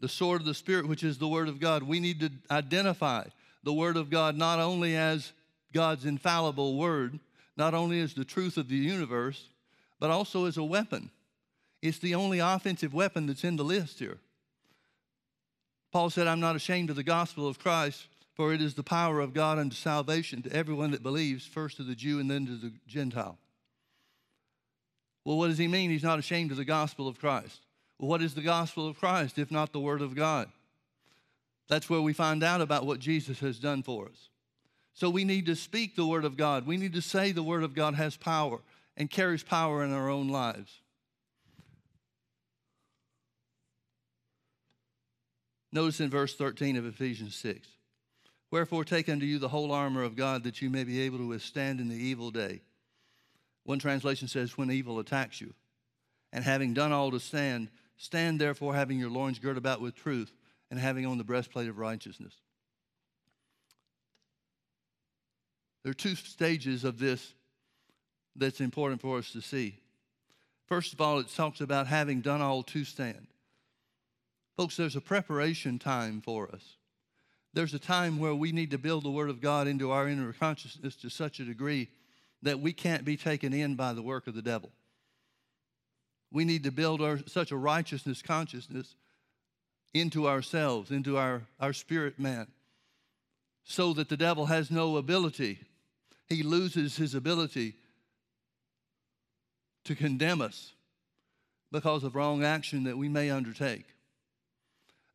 [0.00, 3.24] The sword of the Spirit, which is the Word of God, we need to identify
[3.64, 5.32] the Word of God not only as
[5.72, 7.18] God's infallible Word,
[7.58, 9.48] not only as the truth of the universe,
[9.98, 11.10] but also as a weapon.
[11.82, 14.18] It's the only offensive weapon that's in the list here.
[15.90, 19.20] Paul said, I'm not ashamed of the gospel of Christ, for it is the power
[19.20, 22.56] of God unto salvation to everyone that believes, first to the Jew and then to
[22.56, 23.38] the Gentile.
[25.24, 25.90] Well, what does he mean?
[25.90, 27.60] He's not ashamed of the gospel of Christ.
[27.98, 30.48] Well, what is the gospel of Christ if not the word of God?
[31.68, 34.28] That's where we find out about what Jesus has done for us.
[34.94, 36.66] So we need to speak the word of God.
[36.66, 38.60] We need to say the word of God has power
[38.96, 40.80] and carries power in our own lives.
[45.72, 47.68] Notice in verse 13 of Ephesians 6
[48.50, 51.28] Wherefore take unto you the whole armor of God that you may be able to
[51.28, 52.62] withstand in the evil day.
[53.64, 55.52] One translation says, When evil attacks you.
[56.32, 60.32] And having done all to stand, stand therefore having your loins girt about with truth
[60.70, 62.34] and having on the breastplate of righteousness.
[65.88, 67.32] There are two stages of this
[68.36, 69.78] that's important for us to see.
[70.66, 73.26] First of all, it talks about having done all to stand.
[74.54, 76.76] Folks, there's a preparation time for us.
[77.54, 80.30] There's a time where we need to build the Word of God into our inner
[80.34, 81.88] consciousness to such a degree
[82.42, 84.70] that we can't be taken in by the work of the devil.
[86.30, 88.94] We need to build our, such a righteousness consciousness
[89.94, 92.46] into ourselves, into our, our spirit man,
[93.64, 95.60] so that the devil has no ability.
[96.28, 97.74] He loses his ability
[99.84, 100.72] to condemn us
[101.72, 103.86] because of wrong action that we may undertake.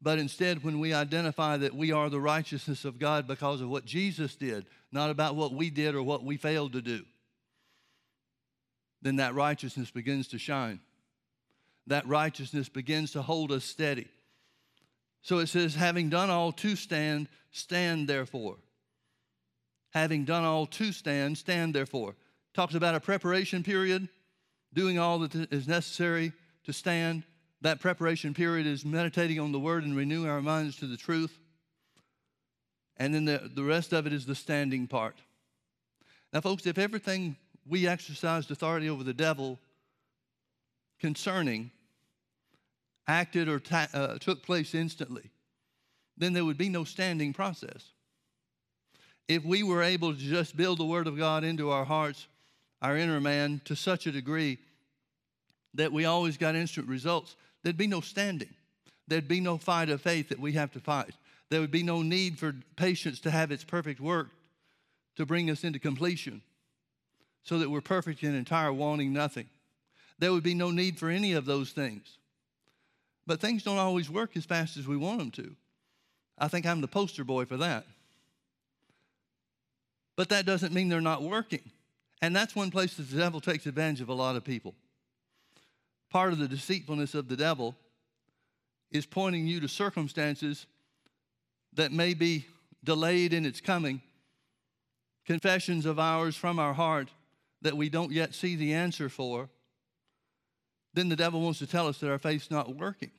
[0.02, 3.85] But instead, when we identify that we are the righteousness of God because of what
[3.85, 7.03] Jesus did, not about what we did or what we failed to do,
[9.02, 10.80] then that righteousness begins to shine.
[11.88, 14.07] That righteousness begins to hold us steady.
[15.22, 18.57] So it says, having done all to stand, stand therefore.
[19.93, 22.15] Having done all to stand, stand therefore.
[22.53, 24.09] Talks about a preparation period,
[24.73, 26.33] doing all that is necessary
[26.63, 27.23] to stand,
[27.61, 31.39] that preparation period is meditating on the word and renewing our minds to the truth.
[32.97, 35.15] And then the, the rest of it is the standing part.
[36.31, 39.59] Now, folks, if everything we exercised authority over the devil
[40.99, 41.71] concerning
[43.07, 45.29] acted or ta- uh, took place instantly,
[46.17, 47.91] then there would be no standing process.
[49.27, 52.27] If we were able to just build the Word of God into our hearts,
[52.81, 54.57] our inner man, to such a degree
[55.73, 58.53] that we always got instant results, there'd be no standing.
[59.07, 61.13] There'd be no fight of faith that we have to fight.
[61.49, 64.29] There would be no need for patience to have its perfect work
[65.15, 66.41] to bring us into completion
[67.43, 69.47] so that we're perfect and entire, wanting nothing.
[70.19, 72.17] There would be no need for any of those things.
[73.25, 75.55] But things don't always work as fast as we want them to.
[76.37, 77.85] I think I'm the poster boy for that.
[80.15, 81.72] But that doesn't mean they're not working.
[82.22, 84.76] And that's one place that the devil takes advantage of a lot of people
[86.14, 87.76] part of the deceitfulness of the devil
[88.91, 90.68] is pointing you to circumstances
[91.73, 92.45] that may be
[92.84, 93.99] delayed in its coming,
[95.26, 97.10] confessions of ours from our heart
[97.64, 99.49] that we don't yet see the answer for,
[100.94, 103.10] then the devil wants to tell us that our faith's not working.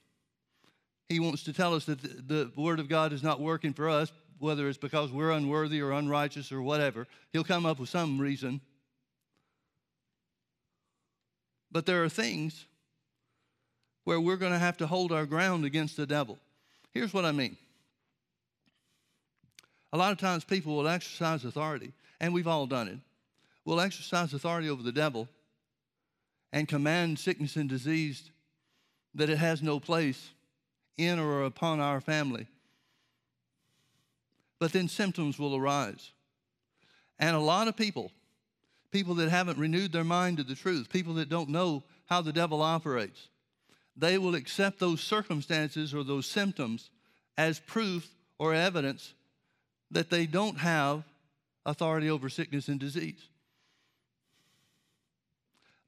[1.09, 3.89] He wants to tell us that the, the Word of God is not working for
[3.89, 7.06] us, whether it's because we're unworthy or unrighteous or whatever.
[7.32, 8.61] He'll come up with some reason
[11.74, 12.66] But there are things
[14.05, 16.39] where we're going to have to hold our ground against the devil.
[16.93, 17.56] Here's what I mean.
[19.93, 22.98] A lot of times people will exercise authority, and we've all done it.
[23.65, 25.28] We'll exercise authority over the devil
[26.52, 28.31] and command sickness and disease
[29.16, 30.31] that it has no place
[30.97, 32.47] in or upon our family.
[34.59, 36.12] But then symptoms will arise.
[37.18, 38.10] And a lot of people,
[38.90, 42.32] people that haven't renewed their mind to the truth, people that don't know how the
[42.32, 43.28] devil operates,
[43.97, 46.90] they will accept those circumstances or those symptoms
[47.36, 48.09] as proof
[48.39, 49.14] or evidence
[49.90, 51.05] that they don't have
[51.66, 53.28] authority over sickness and disease.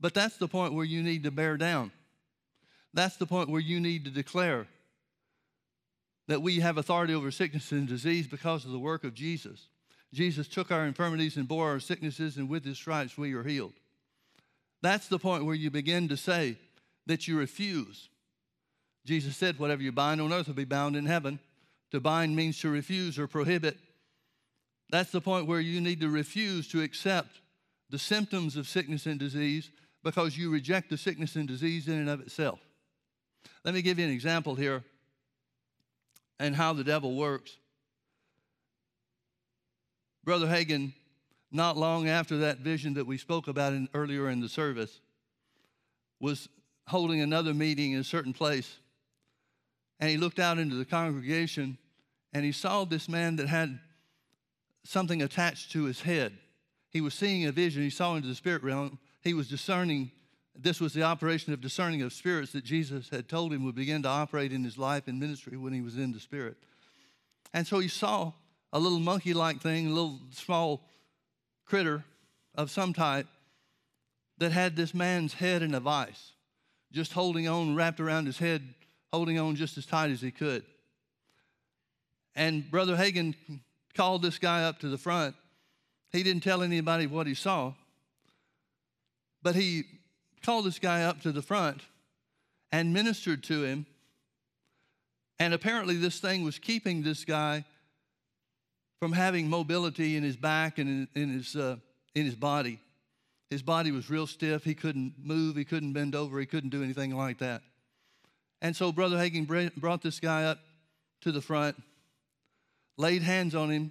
[0.00, 1.90] But that's the point where you need to bear down.
[2.94, 4.66] That's the point where you need to declare
[6.28, 9.68] that we have authority over sickness and disease because of the work of Jesus.
[10.12, 13.74] Jesus took our infirmities and bore our sicknesses, and with his stripes we are healed.
[14.82, 16.56] That's the point where you begin to say
[17.06, 18.08] that you refuse.
[19.04, 21.38] Jesus said, Whatever you bind on earth will be bound in heaven.
[21.92, 23.78] To bind means to refuse or prohibit.
[24.90, 27.40] That's the point where you need to refuse to accept
[27.90, 29.70] the symptoms of sickness and disease
[30.02, 32.60] because you reject the sickness and disease in and of itself.
[33.64, 34.84] Let me give you an example here
[36.38, 37.56] and how the devil works.
[40.24, 40.92] Brother Hagin,
[41.52, 45.00] not long after that vision that we spoke about in, earlier in the service,
[46.20, 46.48] was
[46.88, 48.76] holding another meeting in a certain place.
[50.00, 51.78] And he looked out into the congregation
[52.32, 53.78] and he saw this man that had
[54.84, 56.36] something attached to his head.
[56.90, 57.82] He was seeing a vision.
[57.82, 58.98] He saw into the spirit realm.
[59.22, 60.10] He was discerning.
[60.58, 64.02] This was the operation of discerning of spirits that Jesus had told him would begin
[64.02, 66.56] to operate in his life and ministry when he was in the spirit.
[67.52, 68.32] And so he saw
[68.72, 70.82] a little monkey like thing, a little small
[71.64, 72.04] critter
[72.54, 73.26] of some type
[74.38, 76.32] that had this man's head in a vice,
[76.92, 78.74] just holding on, wrapped around his head,
[79.12, 80.64] holding on just as tight as he could.
[82.34, 83.34] And Brother Hagin
[83.94, 85.34] called this guy up to the front.
[86.12, 87.72] He didn't tell anybody what he saw,
[89.42, 89.84] but he
[90.46, 91.82] called this guy up to the front
[92.70, 93.84] and ministered to him.
[95.40, 97.64] And apparently, this thing was keeping this guy
[99.00, 101.76] from having mobility in his back and in, in his, uh,
[102.14, 102.78] in his body.
[103.50, 104.62] His body was real stiff.
[104.62, 105.56] He couldn't move.
[105.56, 106.38] He couldn't bend over.
[106.38, 107.62] He couldn't do anything like that.
[108.62, 109.46] And so Brother Hagin
[109.76, 110.60] brought this guy up
[111.22, 111.76] to the front,
[112.96, 113.90] laid hands on him,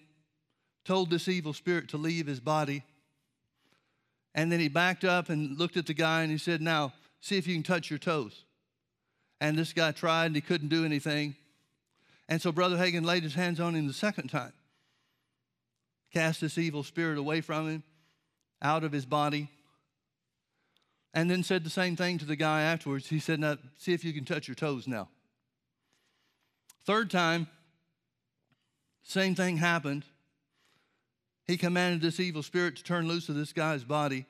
[0.85, 2.83] told this evil spirit to leave his body.
[4.35, 7.37] And then he backed up and looked at the guy and he said, Now, see
[7.37, 8.43] if you can touch your toes.
[9.41, 11.35] And this guy tried and he couldn't do anything.
[12.27, 14.53] And so Brother Hagin laid his hands on him the second time
[16.13, 17.83] cast this evil spirit away from him,
[18.61, 19.49] out of his body.
[21.13, 23.07] And then said the same thing to the guy afterwards.
[23.07, 25.09] He said, Now, see if you can touch your toes now.
[26.85, 27.47] Third time,
[29.03, 30.05] same thing happened.
[31.45, 34.25] He commanded this evil spirit to turn loose of this guy's body,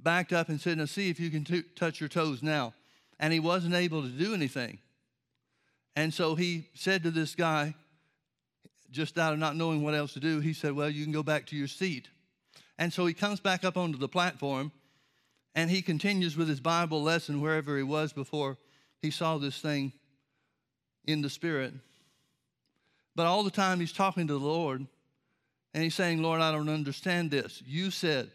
[0.00, 2.74] backed up and said, Now, see if you can t- touch your toes now.
[3.20, 4.78] And he wasn't able to do anything.
[5.94, 7.74] And so he said to this guy,
[8.90, 11.22] just out of not knowing what else to do, he said, Well, you can go
[11.22, 12.08] back to your seat.
[12.78, 14.72] And so he comes back up onto the platform
[15.54, 18.58] and he continues with his Bible lesson wherever he was before
[19.00, 19.92] he saw this thing
[21.04, 21.74] in the Spirit.
[23.14, 24.86] But all the time he's talking to the Lord
[25.74, 27.62] and he's saying, Lord, I don't understand this.
[27.66, 28.30] You said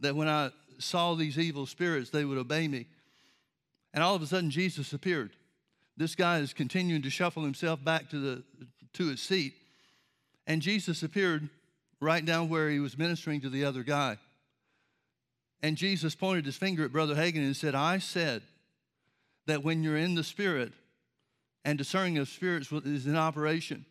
[0.00, 2.86] that when I saw these evil spirits, they would obey me.
[3.92, 5.30] And all of a sudden, Jesus appeared.
[5.96, 8.44] This guy is continuing to shuffle himself back to the
[8.94, 9.54] to his seat.
[10.46, 11.48] And Jesus appeared
[12.00, 14.18] right down where he was ministering to the other guy.
[15.62, 18.42] And Jesus pointed his finger at Brother Hagin and said, I said
[19.46, 20.72] that when you're in the Spirit
[21.64, 23.84] and discerning of spirits is in operation,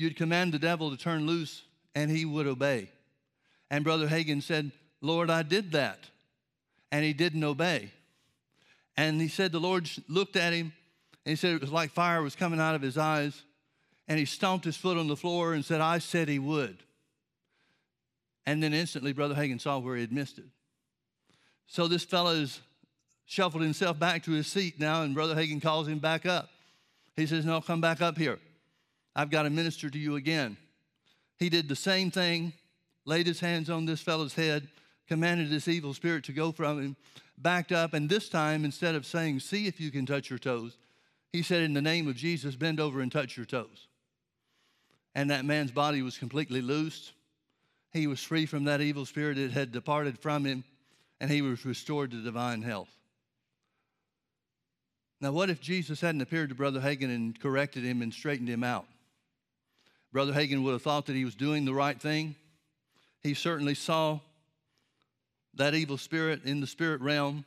[0.00, 1.62] you'd command the devil to turn loose
[1.94, 2.88] and he would obey.
[3.70, 6.08] And Brother Hagin said, Lord, I did that.
[6.90, 7.90] And he didn't obey.
[8.96, 10.72] And he said, the Lord looked at him
[11.24, 13.42] and he said it was like fire was coming out of his eyes
[14.08, 16.78] and he stomped his foot on the floor and said, I said he would.
[18.46, 20.46] And then instantly, Brother Hagin saw where he had missed it.
[21.66, 22.60] So this fellow has
[23.26, 26.48] shuffled himself back to his seat now, and Brother Hagin calls him back up.
[27.14, 28.40] He says, No, come back up here.
[29.20, 30.56] I've got to minister to you again.
[31.38, 32.52] He did the same thing,
[33.04, 34.68] laid his hands on this fellow's head,
[35.08, 36.96] commanded this evil spirit to go from him,
[37.36, 40.76] backed up, and this time, instead of saying, See if you can touch your toes,
[41.32, 43.88] he said, In the name of Jesus, bend over and touch your toes
[45.14, 47.12] and that man's body was completely loosed.
[47.92, 50.64] He was free from that evil spirit that had departed from him,
[51.20, 52.90] and he was restored to divine health.
[55.20, 58.64] Now, what if Jesus hadn't appeared to Brother Hagin and corrected him and straightened him
[58.64, 58.86] out?
[60.12, 62.34] Brother Hagin would have thought that he was doing the right thing.
[63.22, 64.20] He certainly saw
[65.54, 67.44] that evil spirit in the spirit realm.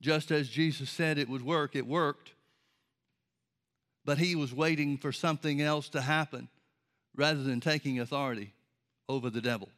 [0.00, 2.32] Just as Jesus said it would work, it worked.
[4.04, 6.48] But he was waiting for something else to happen
[7.14, 8.52] rather than taking authority
[9.08, 9.68] over the devil.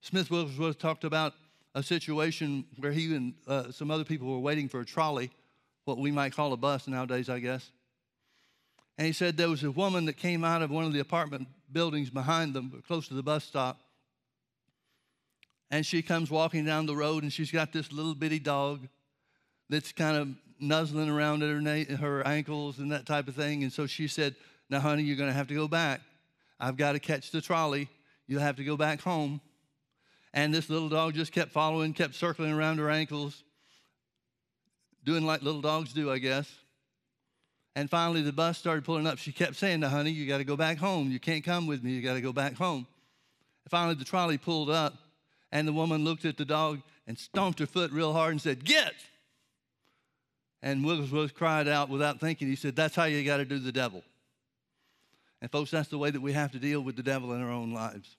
[0.00, 1.34] Smith Wigglesworth talked about
[1.74, 5.30] a situation where he and uh, some other people were waiting for a trolley,
[5.84, 7.70] what we might call a bus nowadays, I guess.
[9.00, 11.48] And he said there was a woman that came out of one of the apartment
[11.72, 13.80] buildings behind them, close to the bus stop.
[15.70, 18.86] And she comes walking down the road, and she's got this little bitty dog
[19.70, 20.28] that's kind of
[20.58, 23.62] nuzzling around at her, na- her ankles and that type of thing.
[23.62, 24.36] And so she said,
[24.68, 26.02] Now, honey, you're going to have to go back.
[26.60, 27.88] I've got to catch the trolley.
[28.26, 29.40] You'll have to go back home.
[30.34, 33.44] And this little dog just kept following, kept circling around her ankles,
[35.06, 36.59] doing like little dogs do, I guess.
[37.76, 39.18] And finally, the bus started pulling up.
[39.18, 41.10] She kept saying to honey, You got to go back home.
[41.10, 41.92] You can't come with me.
[41.92, 42.86] You got to go back home.
[43.64, 44.94] And finally, the trolley pulled up,
[45.52, 48.64] and the woman looked at the dog and stomped her foot real hard and said,
[48.64, 48.94] Get!
[50.62, 52.48] And Wigglesworth cried out without thinking.
[52.48, 54.02] He said, That's how you got to do the devil.
[55.40, 57.50] And, folks, that's the way that we have to deal with the devil in our
[57.50, 58.16] own lives.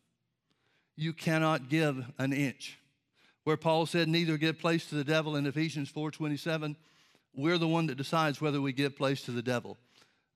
[0.95, 2.79] You cannot give an inch.
[3.43, 6.75] Where Paul said, Neither give place to the devil in Ephesians 4:27,
[7.35, 9.77] we're the one that decides whether we give place to the devil.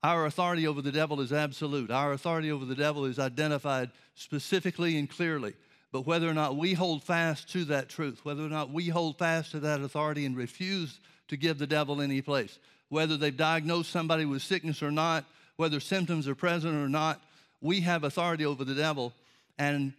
[0.04, 1.90] Our authority over the devil is absolute.
[1.90, 5.54] Our authority over the devil is identified specifically and clearly.
[5.92, 9.18] But whether or not we hold fast to that truth, whether or not we hold
[9.18, 11.00] fast to that authority and refuse
[11.30, 12.60] to give the devil any place,
[12.90, 17.22] whether they've diagnosed somebody with sickness or not, whether symptoms are present or not,
[17.62, 19.14] we have authority over the devil,
[19.58, 19.94] and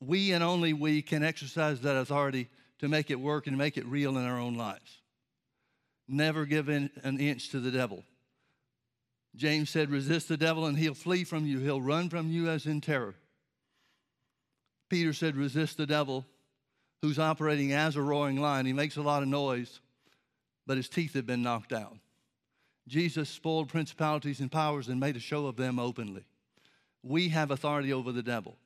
[0.00, 2.48] we and only we can exercise that authority
[2.78, 4.98] to make it work and make it real in our own lives.
[6.08, 8.04] Never give in an inch to the devil.
[9.34, 11.58] James said, Resist the devil and he'll flee from you.
[11.58, 13.14] He'll run from you as in terror.
[14.88, 16.24] Peter said, Resist the devil
[17.02, 18.66] who's operating as a roaring lion.
[18.66, 19.80] He makes a lot of noise,
[20.66, 21.96] but his teeth have been knocked out.
[22.88, 26.24] Jesus spoiled principalities and powers and made a show of them openly.
[27.02, 28.56] We have authority over the devil.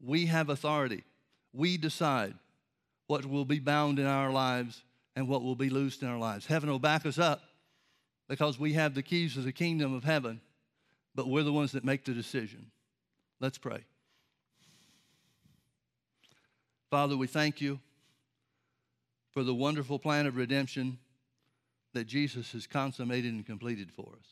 [0.00, 1.04] We have authority.
[1.52, 2.34] We decide
[3.06, 4.82] what will be bound in our lives
[5.16, 6.46] and what will be loosed in our lives.
[6.46, 7.42] Heaven will back us up
[8.28, 10.40] because we have the keys to the kingdom of heaven,
[11.14, 12.70] but we're the ones that make the decision.
[13.40, 13.84] Let's pray.
[16.90, 17.80] Father, we thank you
[19.30, 20.98] for the wonderful plan of redemption
[21.92, 24.26] that Jesus has consummated and completed for us.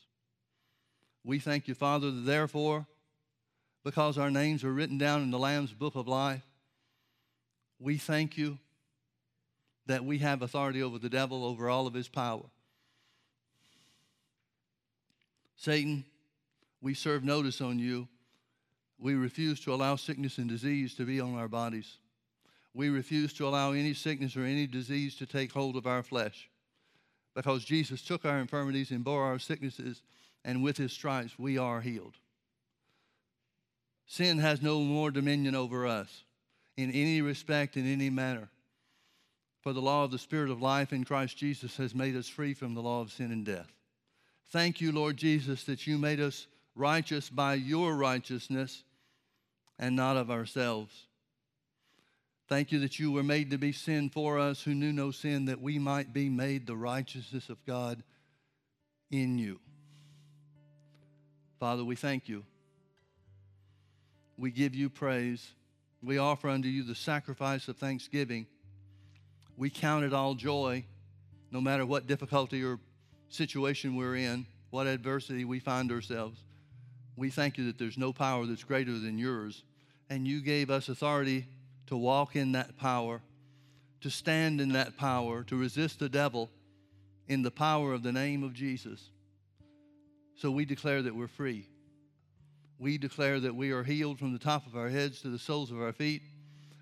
[1.23, 2.87] We thank you, Father, therefore,
[3.83, 6.45] because our names are written down in the Lamb's book of life,
[7.79, 8.57] we thank you
[9.89, 12.43] that we have authority over the devil, over all of his power.
[15.55, 16.05] Satan,
[16.79, 18.07] we serve notice on you.
[18.99, 21.97] We refuse to allow sickness and disease to be on our bodies.
[22.75, 26.51] We refuse to allow any sickness or any disease to take hold of our flesh
[27.33, 30.03] because Jesus took our infirmities and bore our sicknesses,
[30.45, 32.13] and with his stripes we are healed.
[34.05, 36.25] Sin has no more dominion over us
[36.77, 38.49] in any respect, in any manner.
[39.61, 42.53] For the law of the Spirit of life in Christ Jesus has made us free
[42.53, 43.71] from the law of sin and death.
[44.51, 48.83] Thank you, Lord Jesus, that you made us righteous by your righteousness
[49.77, 51.07] and not of ourselves.
[52.47, 55.45] Thank you that you were made to be sin for us who knew no sin,
[55.45, 58.01] that we might be made the righteousness of God
[59.11, 59.59] in you.
[61.59, 62.43] Father, we thank you.
[64.37, 65.51] We give you praise.
[66.01, 68.47] We offer unto you the sacrifice of thanksgiving.
[69.59, 70.85] We count it all joy,
[71.51, 72.79] no matter what difficulty or
[73.27, 76.41] situation we're in, what adversity we find ourselves.
[77.17, 79.65] We thank you that there's no power that's greater than yours.
[80.09, 81.45] And you gave us authority
[81.87, 83.21] to walk in that power,
[83.99, 86.49] to stand in that power, to resist the devil
[87.27, 89.09] in the power of the name of Jesus.
[90.35, 91.67] So we declare that we're free.
[92.77, 95.69] We declare that we are healed from the top of our heads to the soles
[95.69, 96.21] of our feet.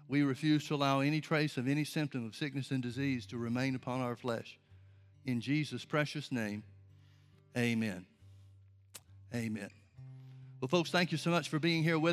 [0.08, 3.76] We refuse to allow any trace of any symptom of sickness and disease to remain
[3.76, 4.58] upon our flesh.
[5.26, 6.64] In Jesus' precious name,
[7.58, 8.06] amen.
[9.36, 9.70] Amen.
[10.62, 12.06] Well, folks, thank you so much for being here with